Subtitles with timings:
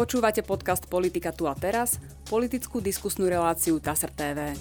[0.00, 4.56] Počúvate podcast Politika tu a teraz, politickú diskusnú reláciu TASR TV.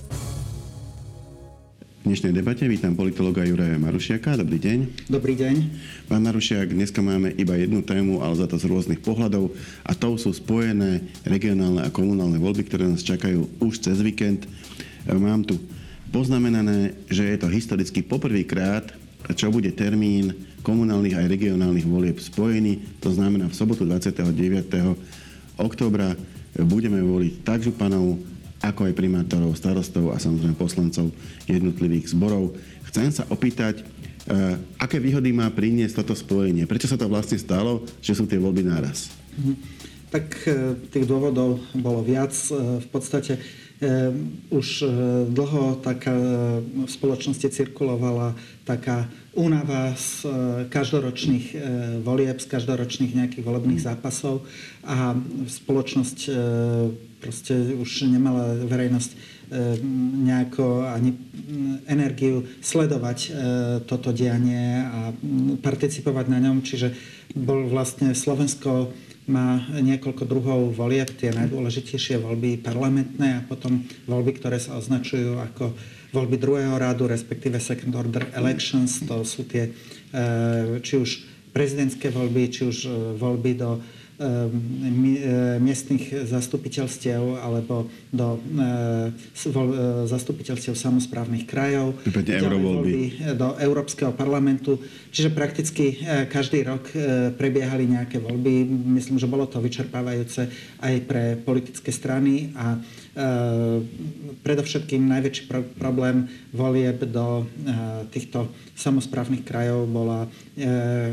[1.95, 4.35] V dnešnej debate vítam politologa Juraja Marušiaka.
[4.35, 5.07] Dobrý deň.
[5.07, 5.55] Dobrý deň.
[6.11, 9.55] Pán Marušiak, dneska máme iba jednu tému, ale za to z rôznych pohľadov
[9.87, 14.43] a to sú spojené regionálne a komunálne voľby, ktoré nás čakajú už cez víkend.
[15.07, 15.55] Mám tu
[16.11, 18.91] poznamenané, že je to historicky poprvýkrát,
[19.39, 20.35] čo bude termín
[20.67, 22.99] komunálnych aj regionálnych volieb spojený.
[22.99, 24.67] To znamená v sobotu 29.
[25.59, 26.15] oktobra
[26.57, 28.17] budeme voliť tak županov,
[28.59, 31.11] ako aj primátorov, starostov a samozrejme poslancov
[31.47, 32.55] jednotlivých zborov.
[32.91, 33.83] Chcem sa opýtať,
[34.27, 36.67] uh, aké výhody má priniesť toto spojenie?
[36.67, 39.13] Prečo sa to vlastne stalo, že sú tie voľby naraz?
[39.39, 39.53] Mhm.
[40.09, 42.33] Tak uh, tých dôvodov bolo viac.
[42.51, 43.39] Uh, v podstate
[44.51, 44.83] už
[45.31, 46.11] dlho taká
[46.59, 48.35] v spoločnosti cirkulovala
[48.67, 49.07] taká
[49.37, 50.25] únava z
[50.73, 51.45] každoročných
[52.01, 54.45] volieb, z každoročných nejakých volebných zápasov
[54.85, 55.13] a
[55.45, 56.17] spoločnosť
[57.19, 59.11] proste už nemala verejnosť
[60.29, 61.17] nejako ani
[61.89, 63.33] energiu sledovať
[63.89, 65.09] toto dianie a
[65.61, 66.61] participovať na ňom.
[66.61, 66.93] Čiže
[67.33, 68.93] bol vlastne Slovensko
[69.29, 75.77] má niekoľko druhov volieb, tie najdôležitejšie voľby parlamentné a potom voľby, ktoré sa označujú ako
[76.09, 79.01] voľby druhého rádu, respektíve second order elections.
[79.05, 79.69] To sú tie,
[80.81, 81.09] či už
[81.53, 82.77] prezidentské voľby, či už
[83.17, 83.77] voľby do
[84.19, 88.35] Ehm, e, miestnych zastupiteľstiev alebo do
[90.11, 91.95] zastupiteľstiev samozprávnych krajov.
[92.03, 93.31] Eurovoľby.
[93.39, 94.75] Do Európskeho parlamentu.
[95.15, 96.91] Čiže prakticky každý rok
[97.39, 98.67] prebiehali nejaké voľby.
[98.67, 100.51] Myslím, že bolo to vyčerpávajúce
[100.83, 102.75] aj pre politické strany a
[104.43, 105.43] predovšetkým najväčší
[105.75, 107.43] problém volieb do
[108.15, 108.47] týchto
[108.79, 110.27] samozprávnych krajov bola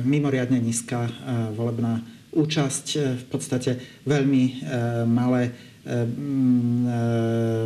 [0.07, 1.11] mimoriadne nízka
[1.59, 4.61] volebná účasť v podstate veľmi
[5.09, 5.57] malé,
[5.89, 5.97] e,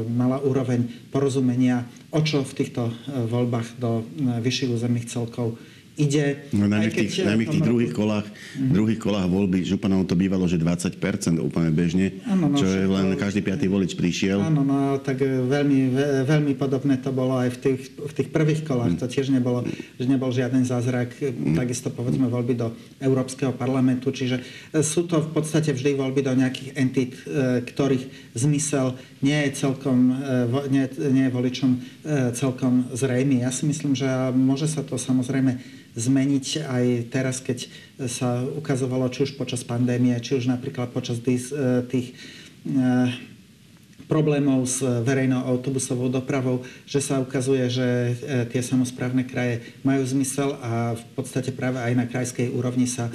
[0.07, 1.83] malá úroveň porozumenia,
[2.15, 4.07] o čo v týchto voľbách do
[4.39, 5.59] vyšších územných celkov
[6.01, 6.27] ide.
[6.57, 8.73] No, najmä v tých, najmä v tých druhých kolách, mm.
[8.73, 10.97] druhých kolách voľby županov to bývalo, že 20%
[11.39, 14.41] úplne bežne, ano, no, čo je len každý piatý volič prišiel.
[14.41, 15.93] Áno, no tak veľmi,
[16.25, 18.97] veľmi podobné to bolo aj v tých, v tých prvých kolách.
[18.97, 19.01] Mm.
[19.05, 19.63] To tiež nebolo,
[20.01, 21.13] že nebol žiaden zázrak.
[21.21, 21.55] Mm.
[21.59, 22.73] Takisto povedzme voľby do
[23.03, 24.15] Európskeho parlamentu.
[24.15, 24.43] Čiže e,
[24.81, 30.15] sú to v podstate vždy voľby do nejakých entít, e, ktorých zmysel nie je celkom,
[30.17, 31.71] e, nie, nie je voličom
[32.33, 33.45] celkom zrejmy.
[33.45, 35.61] Ja si myslím, že môže sa to samozrejme
[35.99, 37.67] zmeniť aj teraz, keď
[38.07, 42.17] sa ukazovalo, či už počas pandémie, či už napríklad počas tých, e, tých e,
[44.07, 48.13] problémov s verejnou autobusovou dopravou, že sa ukazuje, že e,
[48.49, 53.11] tie samozprávne kraje majú zmysel a v podstate práve aj na krajskej úrovni sa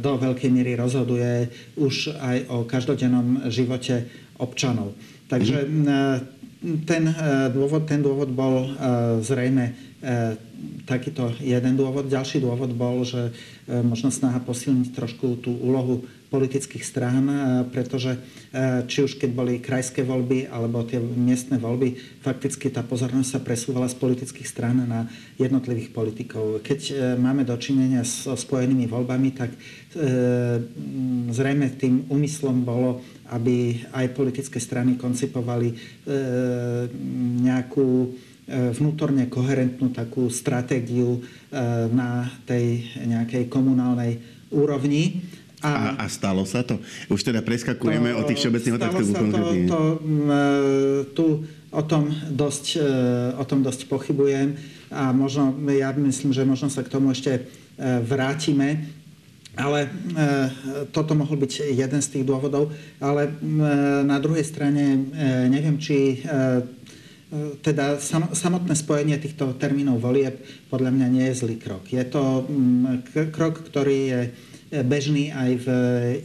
[0.00, 4.08] do veľkej miery rozhoduje už aj o každodennom živote
[4.40, 4.96] občanov.
[5.28, 5.84] Takže mhm.
[6.88, 7.04] ten
[7.52, 8.72] dôvod, ten dôvod bol
[9.20, 9.89] zrejme
[10.88, 12.08] takýto jeden dôvod.
[12.08, 13.30] Ďalší dôvod bol, že
[13.68, 16.02] e, možno snaha posilniť trošku tú úlohu
[16.32, 17.36] politických strán, e,
[17.68, 18.18] pretože e,
[18.88, 23.92] či už keď boli krajské voľby alebo tie miestne voľby, fakticky tá pozornosť sa presúvala
[23.92, 25.04] z politických strán na
[25.36, 26.64] jednotlivých politikov.
[26.64, 29.50] Keď máme dočinenia so spojenými voľbami, tak
[31.34, 35.74] zrejme tým úmyslom bolo, aby aj politické strany koncipovali
[37.42, 41.20] nejakú E, vnútorne koherentnú takú stratégiu e,
[41.90, 44.18] na tej nejakej komunálnej
[44.50, 45.22] úrovni.
[45.60, 46.80] A, a, a stalo sa to?
[47.12, 49.66] Už teda preskakujeme to, o tých všeobecných otázkach konkrétne.
[49.68, 49.80] To, to,
[50.10, 50.40] e,
[51.14, 51.26] tu
[51.70, 52.82] o tom, dosť,
[53.38, 54.58] o tom dosť pochybujem
[54.90, 57.46] a možno, ja myslím, že možno sa k tomu ešte
[57.78, 58.90] vrátime.
[59.58, 59.88] Ale e,
[60.94, 62.70] toto mohol byť jeden z tých dôvodov.
[63.02, 63.32] Ale e,
[64.06, 64.98] na druhej strane e,
[65.50, 66.22] neviem, či
[67.62, 68.02] teda
[68.34, 71.86] samotné spojenie týchto termínov volieb podľa mňa nie je zlý krok.
[71.86, 74.20] Je to mm, krok, ktorý je
[74.70, 75.68] bežný aj v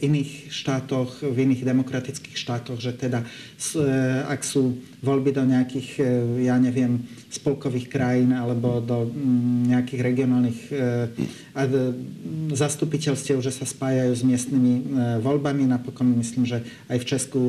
[0.06, 3.26] iných štátoch, v iných demokratických štátoch, že teda
[4.30, 6.04] ak sú voľby do nejakých, e,
[6.46, 10.74] ja neviem, spolkových krajín alebo do mm, nejakých regionálnych e,
[12.54, 14.82] zastupiteľstiev, že sa spájajú s miestnymi e,
[15.26, 15.66] voľbami.
[15.66, 17.42] Napokon myslím, že aj v Česku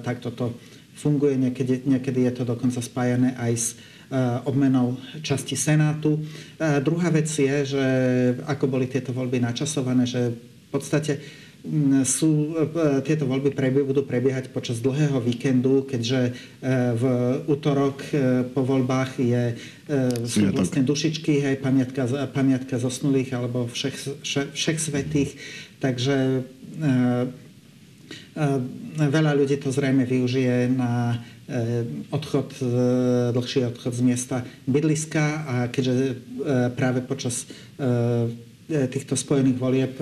[0.00, 0.56] takto to
[0.98, 3.66] funguje, niekedy, niekedy je to dokonca spájané aj s
[4.10, 6.18] uh, obmenou časti Senátu.
[6.18, 7.84] Uh, druhá vec je, že
[8.50, 11.16] ako boli tieto voľby načasované, že v podstate
[11.64, 16.36] mm, sú, e, tieto voľby prebie, budú prebiehať počas dlhého víkendu, keďže
[16.92, 17.04] v
[17.48, 18.04] útorok
[18.52, 19.56] po voľbách je,
[20.28, 22.04] sú vlastne dušičky, hej, pamiatka,
[22.36, 24.20] pamiatka zosnulých alebo všech,
[24.52, 25.40] všech svetých.
[25.80, 26.44] Takže
[28.98, 31.18] Veľa ľudí to zrejme využije na
[32.14, 32.54] odchod,
[33.34, 34.36] dlhší odchod z miesta
[34.70, 36.22] bydliska a keďže
[36.78, 37.50] práve počas
[38.68, 39.94] týchto spojených volieb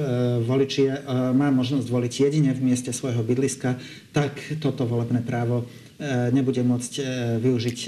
[0.43, 3.79] voliči má možnosť voliť jedine v mieste svojho bydliska,
[4.11, 5.65] tak toto volebné právo
[6.35, 6.93] nebude môcť
[7.41, 7.79] využiť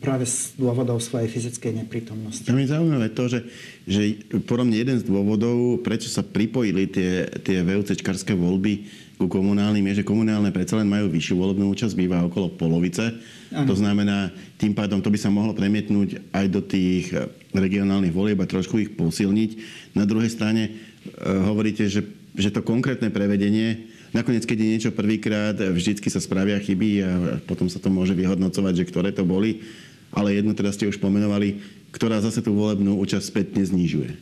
[0.00, 2.48] práve z dôvodov svojej fyzickej neprítomnosti.
[2.48, 3.44] Tam je zaujímavé to, že,
[3.84, 9.84] že podľa mňa jeden z dôvodov, prečo sa pripojili tie, tie VUCčkarské voľby ku komunálnym,
[9.90, 13.16] je, že komunálne predsa len majú vyššiu volebnú účasť, býva okolo polovice.
[13.48, 13.64] Ano.
[13.64, 14.28] To znamená,
[14.60, 17.16] tým pádom to by sa mohlo premietnúť aj do tých
[17.56, 19.50] regionálnych volieb a trošku ich posilniť.
[19.96, 20.76] Na druhej strane
[21.24, 22.04] hovoríte, že,
[22.36, 27.10] že to konkrétne prevedenie Nakoniec, keď je niečo prvýkrát, vždycky sa spravia chyby a
[27.44, 29.60] potom sa to môže vyhodnocovať, že ktoré to boli.
[30.08, 31.60] Ale jedno teda ste už pomenovali,
[31.92, 34.16] ktorá zase tú volebnú účasť spätne znižuje.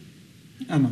[0.67, 0.91] Áno.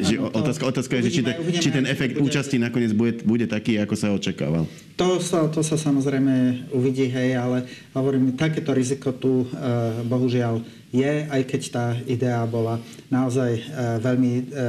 [0.00, 3.20] Že ano, otázka, otázka je, že či, ten, či ten efekt bude, účasti nakoniec bude,
[3.26, 4.64] bude taký, ako sa očakával.
[4.96, 9.46] To sa, to sa samozrejme uvidí, hej, ale hovorím, takéto riziko tu e,
[10.08, 12.80] bohužiaľ je, aj keď tá idea bola
[13.12, 13.62] naozaj e,
[14.00, 14.64] veľmi, e,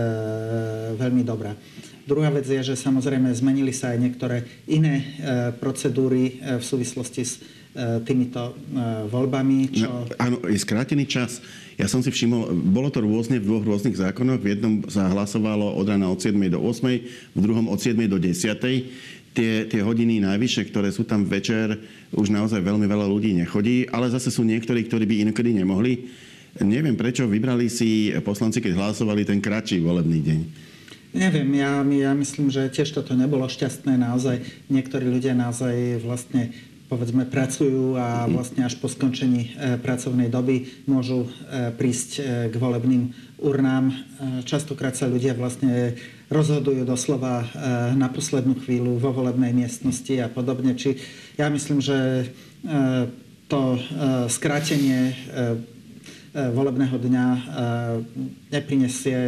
[0.99, 1.55] veľmi dobrá.
[2.03, 5.03] Druhá vec je, že samozrejme zmenili sa aj niektoré iné e,
[5.55, 7.39] procedúry e, v súvislosti s
[8.05, 8.53] týmito
[9.09, 9.57] voľbami.
[9.73, 9.89] Čo...
[9.89, 11.41] No, áno, je skrátený čas.
[11.73, 14.37] Ja som si všimol, bolo to rôzne v dvoch rôznych zákonoch.
[14.37, 16.37] V jednom sa hlasovalo od rána od 7.
[16.53, 17.97] do 8., v druhom od 7.
[18.05, 19.33] do 10.
[19.33, 21.81] Tie, tie hodiny najvyššie, ktoré sú tam večer,
[22.13, 26.13] už naozaj veľmi veľa ľudí nechodí, ale zase sú niektorí, ktorí by inokedy nemohli.
[26.61, 30.39] Neviem, prečo vybrali si poslanci, keď hlasovali ten kratší volebný deň.
[31.17, 33.97] Neviem, ja, ja myslím, že tiež toto nebolo šťastné.
[33.97, 36.53] Naozaj niektorí ľudia naozaj vlastne
[36.91, 42.21] povedzme pracujú a vlastne až po skončení e, pracovnej doby môžu e, prísť e,
[42.51, 43.13] k volebným
[43.43, 43.91] urnám.
[44.47, 45.99] Častokrát sa ľudia vlastne
[46.31, 47.43] rozhodujú doslova
[47.91, 50.79] na poslednú chvíľu vo volebnej miestnosti a podobne.
[50.79, 50.95] Či
[51.35, 52.31] ja myslím, že
[53.51, 53.75] to
[54.31, 55.11] skrátenie
[56.31, 57.27] volebného dňa
[58.47, 59.19] neprinesie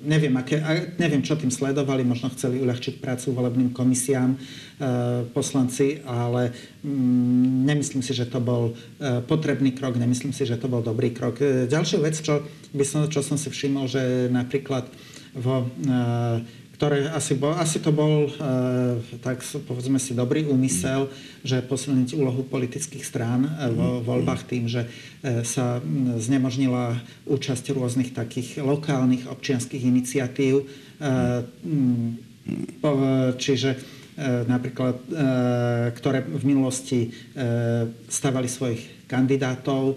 [0.00, 0.60] neviem, aké,
[0.96, 4.38] neviem, čo tým sledovali, možno chceli uľahčiť prácu volebným komisiám e,
[5.30, 10.72] poslanci, ale mm, nemyslím si, že to bol e, potrebný krok, nemyslím si, že to
[10.72, 11.40] bol dobrý krok.
[11.44, 12.40] E, ďalšia vec, čo,
[12.72, 14.88] by som, čo som si všimol, že napríklad
[15.36, 15.90] vo e,
[16.80, 18.32] ktoré asi, bol, asi to bol, e,
[19.20, 21.12] tak povedzme si, dobrý úmysel,
[21.44, 24.88] že posilniť úlohu politických strán e, vo voľbách tým, že
[25.20, 25.84] e, sa
[26.16, 26.96] znemožnila
[27.28, 30.64] účasť rôznych takých lokálnych občianských iniciatív.
[33.36, 33.70] Čiže
[34.48, 34.96] napríklad,
[35.96, 37.08] ktoré v minulosti
[38.04, 39.96] stavali svojich kandidátov,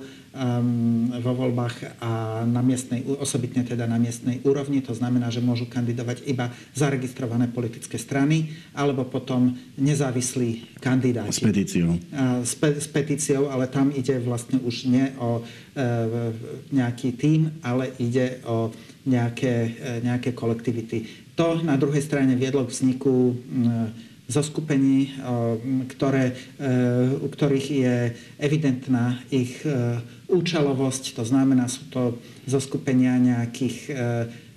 [1.21, 4.81] vo voľbách a na miestnej, osobitne teda na miestnej úrovni.
[4.81, 11.37] To znamená, že môžu kandidovať iba zaregistrované politické strany alebo potom nezávislí kandidáti.
[11.37, 12.01] S petíciou.
[12.41, 15.41] S, pe, s petíciou, ale tam ide vlastne už nie o e,
[16.73, 18.73] nejaký tím, ale ide o
[19.05, 21.29] nejaké, e, nejaké kolektivity.
[21.37, 23.33] To na druhej strane viedlo k vzniku e,
[24.33, 25.13] zoskupení,
[25.93, 26.33] ktoré,
[27.21, 27.95] u ktorých je
[28.41, 29.61] evidentná ich
[30.33, 32.17] účelovosť, to znamená, sú to
[32.49, 33.91] zoskupenia nejakých e,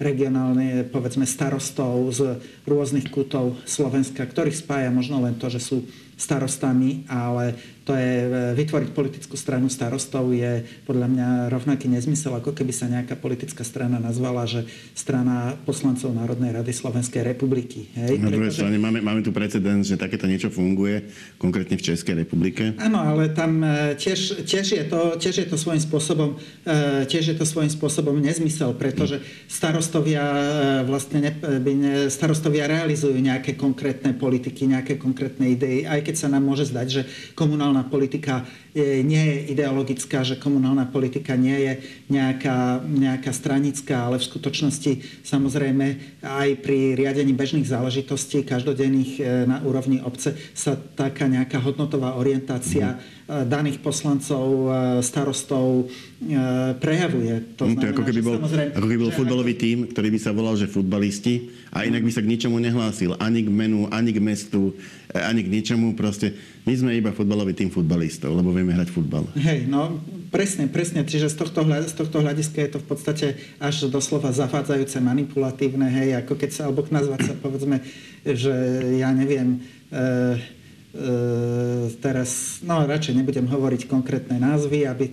[0.01, 5.85] regionálnych, povedzme, starostov z rôznych kútov Slovenska, ktorých spája možno len to, že sú
[6.17, 12.51] starostami, ale to je e, vytvoriť politickú stranu starostov je podľa mňa rovnaký nezmysel, ako
[12.51, 17.87] keby sa nejaká politická strana nazvala, že strana poslancov Národnej rady Slovenskej republiky.
[17.95, 18.19] Hej?
[18.19, 21.07] Na druhej strane máme, máme tu precedens, že takéto niečo funguje,
[21.39, 22.75] konkrétne v Českej republike.
[22.83, 26.35] Áno, ale tam e, tiež, tiež, je to, tiež je to svojím spôsobom,
[26.67, 30.25] e, tiež je to svojím spôsobom nezmysel, pretože starostovia
[30.89, 31.33] vlastne ne,
[32.11, 37.03] starostovia realizujú nejaké konkrétne politiky, nejaké konkrétne idei, aj keď sa nám môže zdať, že
[37.35, 38.47] komunálna politika
[38.77, 41.73] nie je ideologická, že komunálna politika nie je
[42.13, 44.93] nejaká, nejaká stranická, ale v skutočnosti
[45.25, 45.87] samozrejme
[46.21, 53.01] aj pri riadení bežných záležitostí každodenných e, na úrovni obce sa taká nejaká hodnotová orientácia
[53.01, 53.49] mm.
[53.49, 55.89] daných poslancov, e, starostov
[56.81, 57.57] prejavuje.
[57.61, 59.61] To, znamená, to ako keby bol, ako keby bol futbalový ak...
[59.61, 63.21] tým, ktorý by sa volal, že futbalisti a inak by sa k ničomu nehlásil.
[63.21, 64.73] Ani k menu, ani k mestu,
[65.13, 65.93] ani k ničomu.
[65.93, 66.33] Proste
[66.67, 69.23] my sme iba futbalový tým futbalistov, lebo vieme hrať futbal.
[69.39, 70.03] Hej, no
[70.35, 71.07] presne, presne.
[71.07, 73.27] Čiže z tohto, z tohto hľadiska je to v podstate
[73.63, 77.81] až doslova zavádzajúce, manipulatívne, hej, ako keď sa, alebo nazvať sa, povedzme,
[78.27, 78.53] že
[78.99, 80.09] ja neviem, e, e,
[82.03, 85.07] teraz, no radšej nebudem hovoriť konkrétne názvy, aby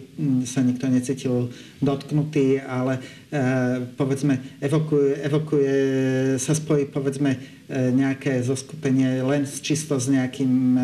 [0.49, 1.53] sa nikto necítil
[1.85, 2.99] dotknutí, ale
[3.97, 5.75] povedzme evokuje, evokuje
[6.37, 7.35] sa spojí povedzme
[7.73, 10.77] nejaké zoskupenie len čisto s nejakým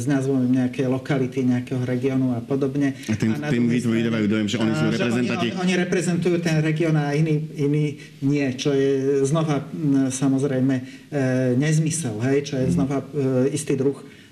[0.00, 2.96] s názvom nejakej lokality, nejakého regiónu a podobne.
[3.10, 5.48] A tým, a tým vydávajú dojem, že oni sú reprezentanti.
[5.52, 9.66] Oni, oni reprezentujú ten región a iní, iní nie, čo je znova
[10.08, 10.74] samozrejme
[11.60, 12.72] nezmysel, hej, čo je mhm.
[12.72, 13.04] znova
[13.52, 14.00] istý druh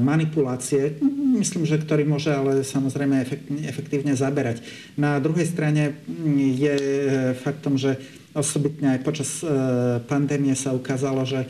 [0.00, 1.00] manipulácie,
[1.40, 3.24] myslím, že ktorý môže ale samozrejme
[3.64, 4.60] efektívne zaberať.
[5.00, 5.96] Na druhej strane
[6.36, 6.76] je
[7.40, 7.96] faktom, že
[8.36, 9.48] osobitne aj počas e,
[10.04, 11.48] pandémie sa ukázalo, že e,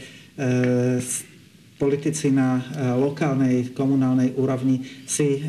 [1.78, 2.62] politici na
[2.94, 5.42] lokálnej, komunálnej úrovni si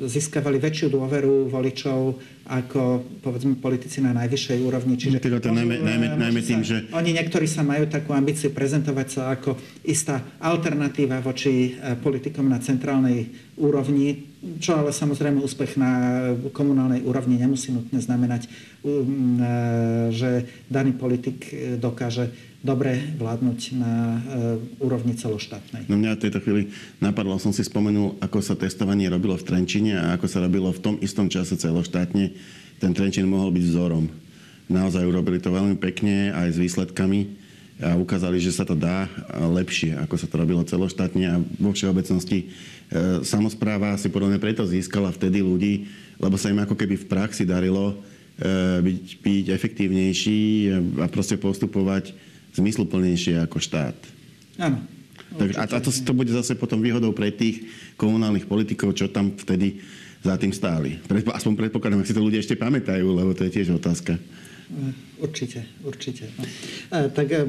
[0.00, 5.00] získavali väčšiu dôveru voličov ako povedzme politici na najvyššej úrovni.
[5.00, 6.76] Čiže teda to najmä, najmä, najmä tým, sa, že...
[6.92, 9.56] Oni niektorí sa majú takú ambíciu prezentovať sa ako
[9.88, 14.28] istá alternatíva voči e, politikom na centrálnej úrovni,
[14.60, 15.92] čo ale samozrejme úspech na
[16.52, 18.52] komunálnej úrovni nemusí nutne znamenať,
[18.84, 19.48] um, e,
[20.12, 20.30] že
[20.68, 21.48] daný politik
[21.80, 22.28] dokáže
[22.64, 23.94] dobre vládnuť na
[24.80, 25.84] úrovni celoštátnej.
[25.84, 30.00] No mňa v tejto chvíli napadlo, som si spomenul, ako sa testovanie robilo v Trenčine
[30.00, 32.32] a ako sa robilo v tom istom čase celoštátne
[32.78, 34.04] ten Trenčín mohol byť vzorom.
[34.68, 37.44] Naozaj urobili to veľmi pekne aj s výsledkami
[37.82, 42.46] a ukázali, že sa to dá lepšie, ako sa to robilo celoštátne a vo všeobecnosti
[42.46, 42.46] e,
[43.26, 45.90] samozpráva si podľa mňa preto získala vtedy ľudí,
[46.22, 47.94] lebo sa im ako keby v praxi darilo e,
[48.78, 50.40] byť, byť efektívnejší
[51.02, 52.14] a proste postupovať
[52.54, 53.98] zmysluplnejšie ako štát.
[54.62, 54.78] Áno.
[55.34, 57.66] Tak, a to, to bude zase potom výhodou pre tých
[57.98, 59.82] komunálnych politikov, čo tam vtedy
[60.24, 60.96] za tým stáli.
[61.28, 64.16] Aspoň predpokladám, ak si to ľudia ešte pamätajú, lebo to je tiež otázka.
[65.20, 66.24] Určite, určite.
[66.88, 67.44] E, tak, e,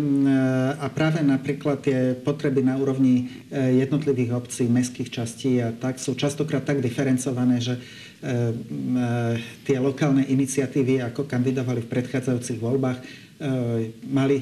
[0.76, 6.14] a práve napríklad tie potreby na úrovni e, jednotlivých obcí, mestských častí a tak sú
[6.20, 7.80] častokrát tak diferencované, že
[9.70, 12.98] tie lokálne iniciatívy, ako kandidovali v predchádzajúcich voľbách,
[14.10, 14.42] mali,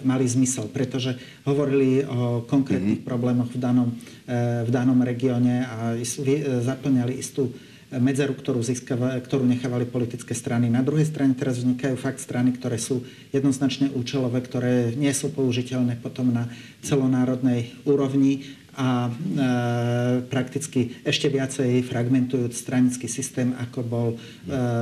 [0.00, 1.12] mali zmysel, pretože
[1.44, 3.10] hovorili o konkrétnych mm-hmm.
[3.10, 3.92] problémoch v danom,
[4.26, 5.94] v danom regióne a
[6.62, 7.54] zaplňali istú
[7.94, 10.66] medzeru, ktorú, získava, ktorú nechávali politické strany.
[10.66, 16.02] Na druhej strane teraz vznikajú fakt strany, ktoré sú jednoznačne účelové, ktoré nie sú použiteľné
[16.02, 16.50] potom na
[16.82, 18.42] celonárodnej úrovni
[18.76, 19.10] a e,
[20.28, 24.16] prakticky ešte viacej fragmentujú stranický systém, ako bol, e,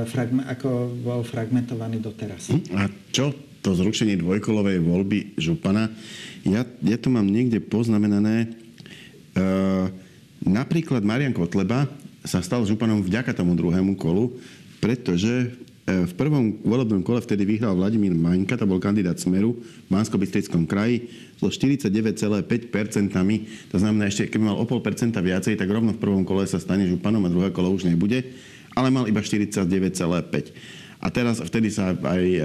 [0.09, 2.51] fragme, ako bol fragmentovaný doteraz.
[2.51, 2.75] Hm?
[2.75, 3.31] A čo
[3.63, 5.93] to zrušenie dvojkolovej voľby župana?
[6.43, 8.64] Ja, ja to mám niekde poznamenané.
[9.35, 9.45] E,
[10.47, 11.85] napríklad Marian Kotleba
[12.25, 14.39] sa stal županom vďaka tomu druhému kolu,
[14.79, 15.51] pretože
[15.85, 20.17] e, v prvom volebnom kole vtedy vyhral Vladimír Maňka, to bol kandidát Smeru v bansko
[20.65, 22.47] kraji so 49,5%.
[23.71, 26.57] To znamená, ešte keby mal o pol percenta viacej, tak rovno v prvom kole sa
[26.57, 28.23] stane županom a druhé kolo už nebude,
[28.73, 30.85] ale mal iba 49,5%.
[31.05, 32.41] A teraz vtedy sa aj, e,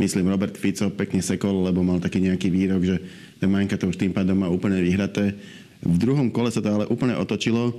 [0.00, 2.96] myslím, Robert Fico pekne sekol, lebo mal taký nejaký výrok, že
[3.36, 5.36] ten Maňka to už tým pádom má úplne vyhraté.
[5.80, 7.72] V druhom kole sa to ale úplne otočilo.
[7.72, 7.74] E,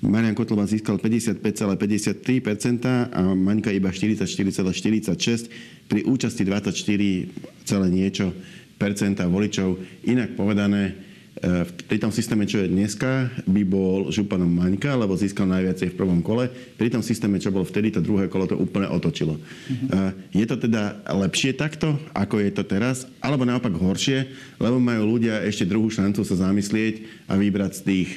[0.00, 8.32] Marian Kotleba získal 55,53% a Maňka iba 44,46% pri účasti 24, niečo
[8.80, 9.76] percenta voličov.
[10.08, 10.96] Inak povedané,
[11.40, 15.98] e, pri tom systéme, čo je dneska, by bol županom Maňka, lebo získal najviacej v
[15.98, 16.52] prvom kole.
[16.76, 19.40] Pri tom systéme, čo bolo vtedy, to druhé kolo to úplne otočilo.
[19.40, 20.12] Uh-huh.
[20.30, 24.28] Je to teda lepšie takto, ako je to teraz, alebo naopak horšie,
[24.60, 28.10] lebo majú ľudia ešte druhú šancu sa zamyslieť a vybrať z tých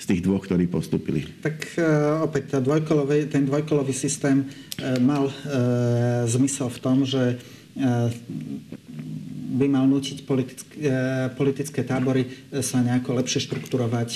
[0.00, 1.28] z tých dvoch, ktorí postupili?
[1.44, 7.36] Tak uh, opäť tá dvojkolový, ten dvojkolový systém uh, mal uh, zmysel v tom, že
[9.50, 10.78] by mal nutiť politické,
[11.34, 12.30] politické tábory
[12.62, 14.10] sa nejako lepšie štrukturovať,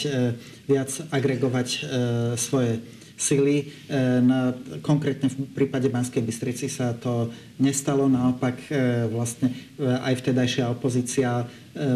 [0.71, 1.69] viac agregovať
[2.39, 2.79] svoje
[3.15, 3.71] sily.
[4.27, 7.31] Na, konkrétne v prípade Banskej Bystrici sa to
[7.63, 8.59] nestalo, naopak
[9.11, 11.47] vlastne aj vtedajšia opozícia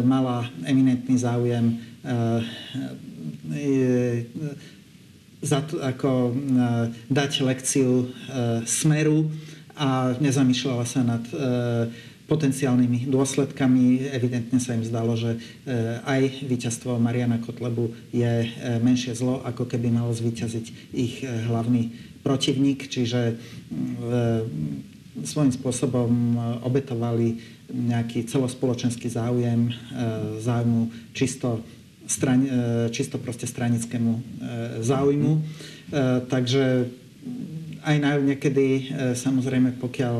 [0.03, 1.79] mala eminentný záujem
[5.39, 6.35] za to, ako
[7.07, 8.11] dať lekciu
[8.67, 9.31] smeru
[9.79, 11.23] a nezamýšľala sa nad
[12.29, 14.13] potenciálnymi dôsledkami.
[14.13, 15.41] Evidentne sa im zdalo, že
[16.05, 18.45] aj víťazstvo Mariana Kotlebu je
[18.85, 21.89] menšie zlo, ako keby mal zvíťaziť ich hlavný
[22.21, 23.41] protivník, čiže
[25.25, 26.11] svojím spôsobom
[26.63, 29.73] obetovali nejaký celospoločenský záujem,
[30.39, 31.65] záujmu čisto
[32.09, 32.45] stran,
[32.89, 34.21] čisto proste stranickému
[34.81, 35.33] záujmu.
[36.29, 36.89] Takže
[37.79, 40.17] aj na niekedy, samozrejme, pokiaľ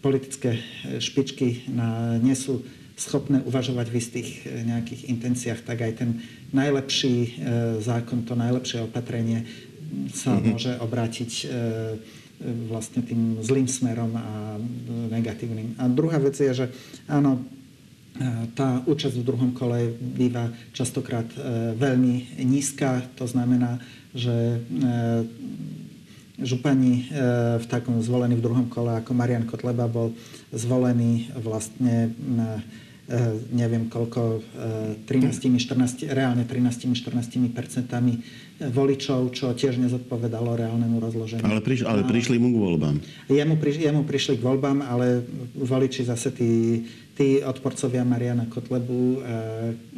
[0.00, 0.60] politické
[0.98, 2.64] špičky na, nie sú
[3.00, 6.20] schopné uvažovať v istých nejakých intenciách, tak aj ten
[6.52, 7.40] najlepší
[7.80, 9.48] zákon, to najlepšie opatrenie
[10.12, 10.46] sa mm-hmm.
[10.52, 11.30] môže obrátiť
[12.68, 14.60] vlastne tým zlým smerom a
[15.12, 15.80] negatívnym.
[15.80, 16.66] A druhá vec je, že
[17.08, 17.40] áno,
[18.52, 21.28] tá účasť v druhom kole býva častokrát
[21.76, 23.00] veľmi nízka.
[23.16, 23.80] To znamená,
[24.12, 24.60] že
[26.42, 27.06] župani
[27.60, 30.12] v takom zvolení v druhom kole ako Marian Kotleba bol
[30.52, 32.14] zvolený vlastne
[33.50, 34.38] neviem koľko,
[35.10, 36.94] 13, 14, reálne 13-14
[37.50, 38.22] percentami
[38.60, 41.42] voličov, čo tiež nezodpovedalo reálnemu rozloženiu.
[41.42, 42.96] Ale, priš, ale prišli mu k voľbám.
[43.26, 45.26] Jemu, priš, jemu prišli k voľbám, ale
[45.58, 46.84] voliči zase tí,
[47.20, 49.18] tí odporcovia Mariana Kotlebu e,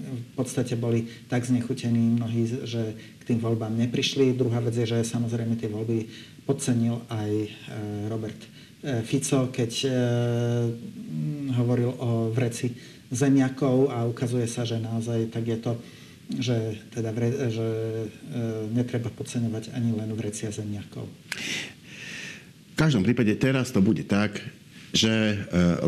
[0.03, 4.35] v podstate boli tak znechutení mnohí, že k tým voľbám neprišli.
[4.35, 6.11] Druhá vec je, že samozrejme tie voľby
[6.43, 7.49] podcenil aj e,
[8.11, 9.73] Robert e, Fico, keď
[11.55, 12.75] hovoril o vreci
[13.15, 15.73] zemiakov a ukazuje sa, že naozaj tak je to
[16.33, 17.69] že, teda vre, že
[18.73, 21.05] netreba podceňovať ani len vrecia zemiakov.
[22.73, 24.41] V každom prípade teraz to bude tak,
[24.93, 25.37] že e,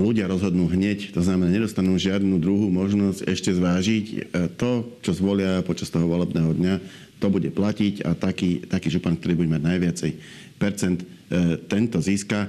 [0.01, 4.05] ľudia rozhodnú hneď, to znamená, nedostanú žiadnu druhú možnosť ešte zvážiť.
[4.09, 4.17] E,
[4.57, 6.75] to, čo zvolia počas toho volebného dňa,
[7.21, 10.11] to bude platiť a taký, taký župan, ktorý bude mať najviacej
[10.57, 12.49] percent, e, tento získa.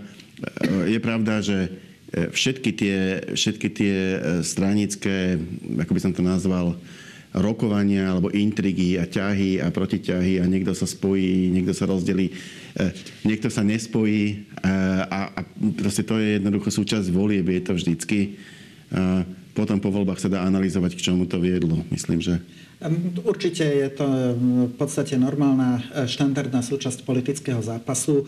[0.88, 1.72] Je pravda, že
[2.12, 3.00] všetky tie,
[3.36, 3.96] všetky tie
[4.44, 5.40] stranické,
[5.80, 6.76] ako by som to nazval,
[7.36, 12.32] rokovania alebo intrigy a ťahy a protiťahy a niekto sa spojí, niekto sa rozdelí,
[13.24, 14.36] niekto sa nespojí e,
[15.08, 15.40] a, a
[15.80, 18.36] proste to je jednoducho súčasť volieb, je to vždycky.
[18.92, 19.24] A
[19.56, 21.80] potom po voľbách sa dá analyzovať, k čomu to viedlo.
[21.88, 22.44] Myslím, že...
[23.24, 24.06] Určite je to
[24.68, 28.28] v podstate normálna štandardná súčasť politického zápasu.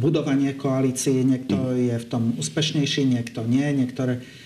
[0.00, 1.76] Budovanie koalícií, niekto mm.
[1.76, 3.68] je v tom úspešnejší, niekto nie.
[3.68, 4.41] Niektoré Eh,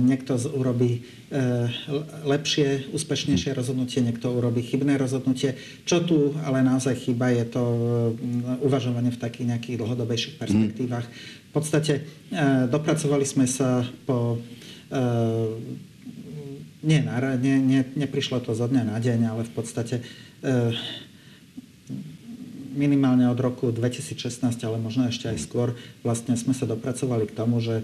[0.00, 1.68] niekto urobí eh,
[2.24, 5.60] lepšie, úspešnejšie rozhodnutie, niekto urobí chybné rozhodnutie.
[5.84, 7.62] Čo tu ale naozaj chýba, je to
[8.16, 11.04] mm, uvažovanie v takých nejakých dlhodobejších perspektívach.
[11.50, 12.06] V podstate
[12.70, 14.38] dopracovali sme sa po
[16.86, 17.00] nie,
[17.42, 19.98] nie, nie, neprišlo to zo dňa na deň, ale v podstate
[22.70, 25.74] minimálne od roku 2016, ale možno ešte aj skôr,
[26.06, 27.82] vlastne sme sa dopracovali k tomu, že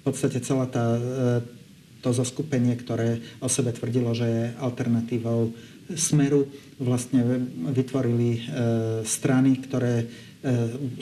[0.00, 1.00] v podstate celá tá, e,
[2.00, 5.52] to zoskupenie, ktoré o sebe tvrdilo, že je alternatívou
[5.92, 6.48] smeru,
[6.80, 7.20] vlastne
[7.76, 8.40] vytvorili e,
[9.04, 10.06] strany, ktoré e,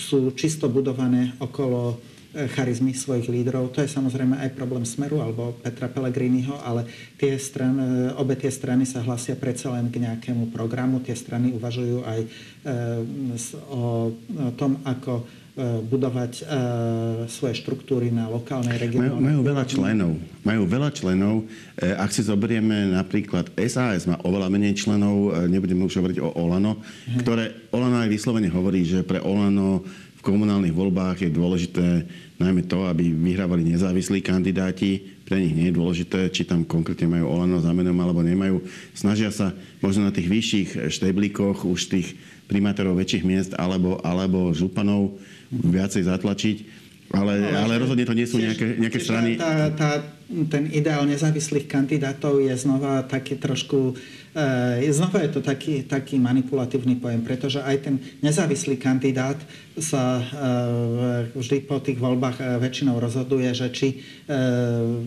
[0.02, 3.72] sú čisto budované okolo charizmy svojich lídrov.
[3.72, 6.84] To je samozrejme aj problém Smeru alebo Petra Pellegriniho, ale
[7.16, 11.00] tie strany, obe tie strany sa hlasia predsa len k nejakému programu.
[11.00, 12.20] Tie strany uvažujú aj
[13.72, 14.12] o
[14.60, 15.24] tom, ako
[15.58, 16.42] budovať e,
[17.26, 19.18] svoje štruktúry na lokálnej, regionálnej...
[19.18, 20.12] Majú, majú veľa členov.
[20.46, 21.34] Majú veľa členov.
[21.74, 26.78] E, ak si zoberieme napríklad SAS má oveľa menej členov, nebudeme už hovoriť o Olano,
[26.78, 27.18] hmm.
[27.26, 27.44] ktoré
[27.74, 29.82] Olano aj vyslovene hovorí, že pre Olano
[30.18, 31.86] v komunálnych voľbách je dôležité
[32.42, 35.22] najmä to, aby vyhrávali nezávislí kandidáti.
[35.26, 38.62] Pre nich nie je dôležité, či tam konkrétne majú Olano za menom alebo nemajú.
[38.94, 42.08] Snažia sa možno na tých vyšších šteblíkoch už tých
[42.50, 45.14] primátorov väčších miest alebo, alebo županov
[45.52, 46.58] viacej zatlačiť.
[47.08, 49.40] Ale, no, ale rozhodne to nie sú nejaké, nejaké strany.
[49.40, 50.04] Tá, tá,
[50.52, 53.96] ten ideál nezávislých kandidátov je znova taký trošku
[54.38, 59.34] E, znova je to taký, taký manipulatívny pojem, pretože aj ten nezávislý kandidát
[59.74, 60.24] sa e,
[61.34, 63.88] vždy po tých voľbách e, väčšinou rozhoduje, že či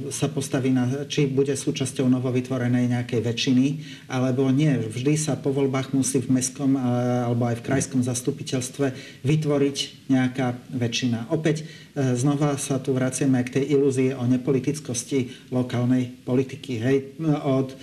[0.09, 3.65] sa postaví na, či bude súčasťou novovytvorenej nejakej väčšiny,
[4.09, 4.73] alebo nie.
[4.81, 9.77] Vždy sa po voľbách musí v mestskom alebo aj v krajskom zastupiteľstve vytvoriť
[10.09, 11.29] nejaká väčšina.
[11.29, 16.81] Opäť znova sa tu vraciame k tej ilúzii o nepolitickosti lokálnej politiky.
[16.81, 16.97] Hej,
[17.45, 17.77] od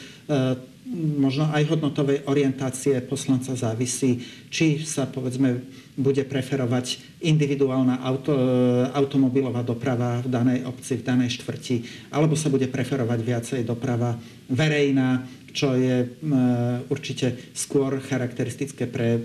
[0.96, 5.60] možno aj hodnotovej orientácie poslanca závisí, či sa povedzme
[5.98, 8.32] bude preferovať individuálna auto,
[8.94, 14.14] automobilová doprava v danej obci, v danej štvrti, alebo sa bude preferovať viacej doprava
[14.48, 16.08] verejná, čo je e,
[16.86, 19.20] určite skôr charakteristické pre e,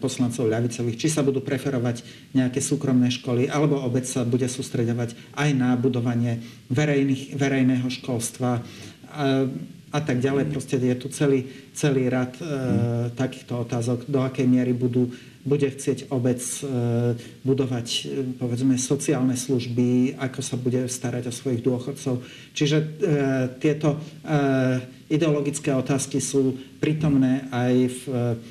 [0.00, 0.96] poslancov ľavicových.
[0.96, 6.40] Či sa budú preferovať nejaké súkromné školy, alebo obec sa bude sústredovať aj na budovanie
[6.72, 8.64] verejných, verejného školstva
[9.88, 10.52] a tak ďalej.
[10.52, 12.44] Proste je tu celý, celý rad e,
[13.16, 15.08] takýchto otázok, do akej miery budú,
[15.48, 16.60] bude chcieť obec e,
[17.44, 18.00] budovať e,
[18.36, 22.20] povedzme sociálne služby, ako sa bude starať o svojich dôchodcov.
[22.52, 22.86] Čiže e,
[23.56, 23.98] tieto e,
[25.08, 28.46] ideologické otázky sú prítomné aj v e,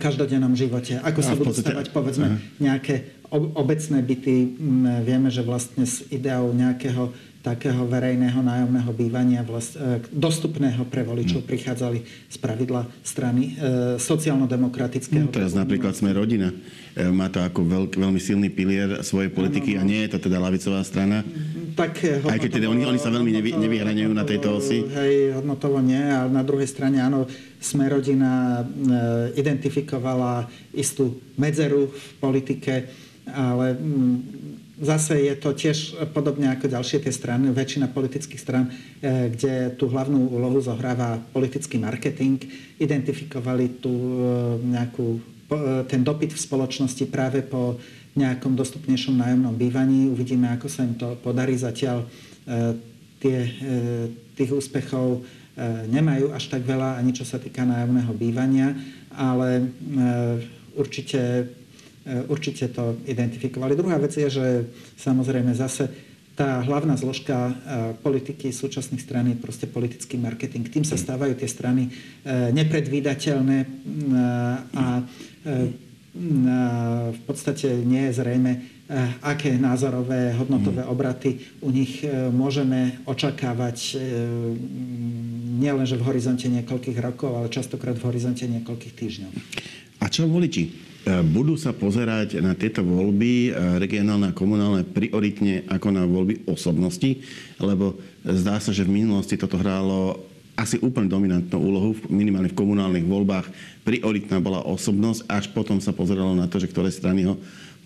[0.00, 0.98] každodennom živote.
[0.98, 4.56] Ako sa budú stavať povedzme nejaké obecné byty.
[5.04, 11.46] Vieme, že vlastne s ideou nejakého takého verejného nájomného bývania vlast, e, dostupného pre voličov
[11.46, 11.48] hmm.
[11.48, 15.30] prichádzali z pravidla strany e, sociálno-demokratického.
[15.30, 16.50] No, teraz napríklad sme rodina.
[16.98, 19.82] E, má to ako veľk, veľmi silný pilier svojej politiky ano, no.
[19.86, 21.22] a nie je to teda lavicová strana.
[21.78, 24.82] Tak, Aj keď teda oni, oni sa veľmi nevy, nevyhraňujú na tejto osi.
[24.82, 27.30] Hej, hodnotovo nie, ale na druhej strane áno,
[27.62, 32.90] sme rodina e, identifikovala istú medzeru v politike,
[33.30, 38.70] ale mm, Zase je to tiež podobne ako ďalšie tie strany, väčšina politických stran,
[39.02, 42.38] e, kde tú hlavnú úlohu zohráva politický marketing.
[42.78, 44.14] Identifikovali tu e,
[44.70, 45.20] nejakú, e,
[45.90, 47.74] ten dopyt v spoločnosti práve po
[48.14, 50.14] nejakom dostupnejšom nájomnom bývaní.
[50.14, 51.58] Uvidíme, ako sa im to podarí.
[51.58, 52.06] Zatiaľ
[53.22, 53.38] tie,
[54.34, 55.22] tých úspechov
[55.86, 58.74] nemajú až tak veľa, ani čo sa týka nájomného bývania,
[59.14, 59.70] ale
[60.74, 61.57] určite E,
[62.28, 63.76] určite to identifikovali.
[63.76, 64.46] Druhá vec je, že
[64.96, 65.88] samozrejme zase
[66.38, 67.52] tá hlavná zložka e,
[67.98, 70.70] politiky súčasných strán je proste politický marketing.
[70.70, 71.90] Tým sa stávajú tie strany e,
[72.54, 73.58] nepredvídateľné
[74.78, 75.02] a
[76.18, 78.52] v podstate nie je zrejme,
[79.22, 80.90] aké názorové, hodnotové mhm.
[80.90, 81.30] obraty
[81.62, 84.00] u nich môžeme očakávať
[85.58, 89.32] nielenže v horizonte niekoľkých rokov, ale častokrát v horizonte niekoľkých týždňov.
[89.98, 90.64] A čo voliči?
[90.64, 90.70] E,
[91.26, 93.50] budú sa pozerať na tieto voľby e,
[93.82, 97.22] regionálne a komunálne prioritne ako na voľby osobnosti,
[97.58, 103.06] lebo zdá sa, že v minulosti toto hrálo asi úplne dominantnú úlohu, minimálne v komunálnych
[103.06, 103.46] voľbách.
[103.86, 107.38] Prioritná bola osobnosť, až potom sa pozeralo na to, že ktoré strany ho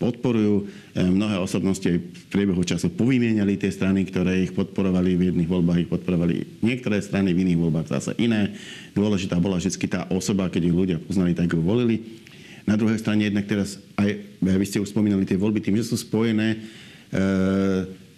[0.03, 0.67] podporujú.
[0.99, 5.15] E, mnohé osobnosti aj v priebehu času povymieniali tie strany, ktoré ich podporovali.
[5.15, 8.59] V jedných voľbách ich podporovali niektoré strany, v iných voľbách zase iné.
[8.99, 12.19] Dôležitá bola vždy tá osoba, keď ich ľudia poznali, tak ju volili.
[12.67, 14.11] Na druhej strane jednak teraz, aj
[14.43, 16.59] vy ste už spomínali tie voľby, tým, že sú spojené,
[17.15, 17.19] e,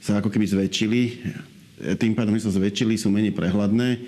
[0.01, 1.03] sa ako keby zväčšili,
[1.99, 4.01] tým pádom, že sa zväčšili, sú menej prehľadné.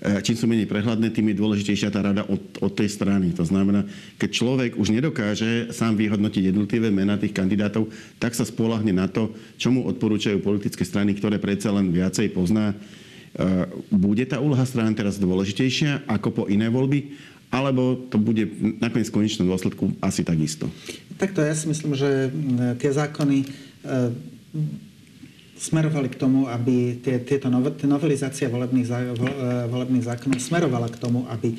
[0.00, 3.36] E, čím sú menej prehľadné, tým je dôležitejšia tá rada od, od tej strany.
[3.36, 3.84] To znamená,
[4.16, 9.36] keď človek už nedokáže sám vyhodnotiť jednotlivé mená tých kandidátov, tak sa spolahne na to,
[9.60, 12.72] čo mu odporúčajú politické strany, ktoré predsa len viacej pozná.
[12.72, 12.76] E,
[13.92, 17.32] bude tá úloha strany teraz dôležitejšia ako po iné voľby?
[17.52, 18.48] alebo to bude
[18.80, 20.72] nakoniec v konečnom dôsledku asi takisto?
[21.20, 22.32] Takto ja si myslím, že
[22.80, 23.46] tie zákony e,
[25.62, 27.46] smerovali k tomu, aby tie, tieto
[27.78, 28.94] tie novelizácia volebných, e,
[29.70, 31.56] volebných zákonov smerovala k tomu, aby e,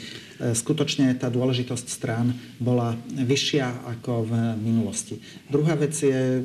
[0.52, 5.24] skutočne tá dôležitosť strán bola vyššia ako v minulosti.
[5.48, 6.44] Druhá vec je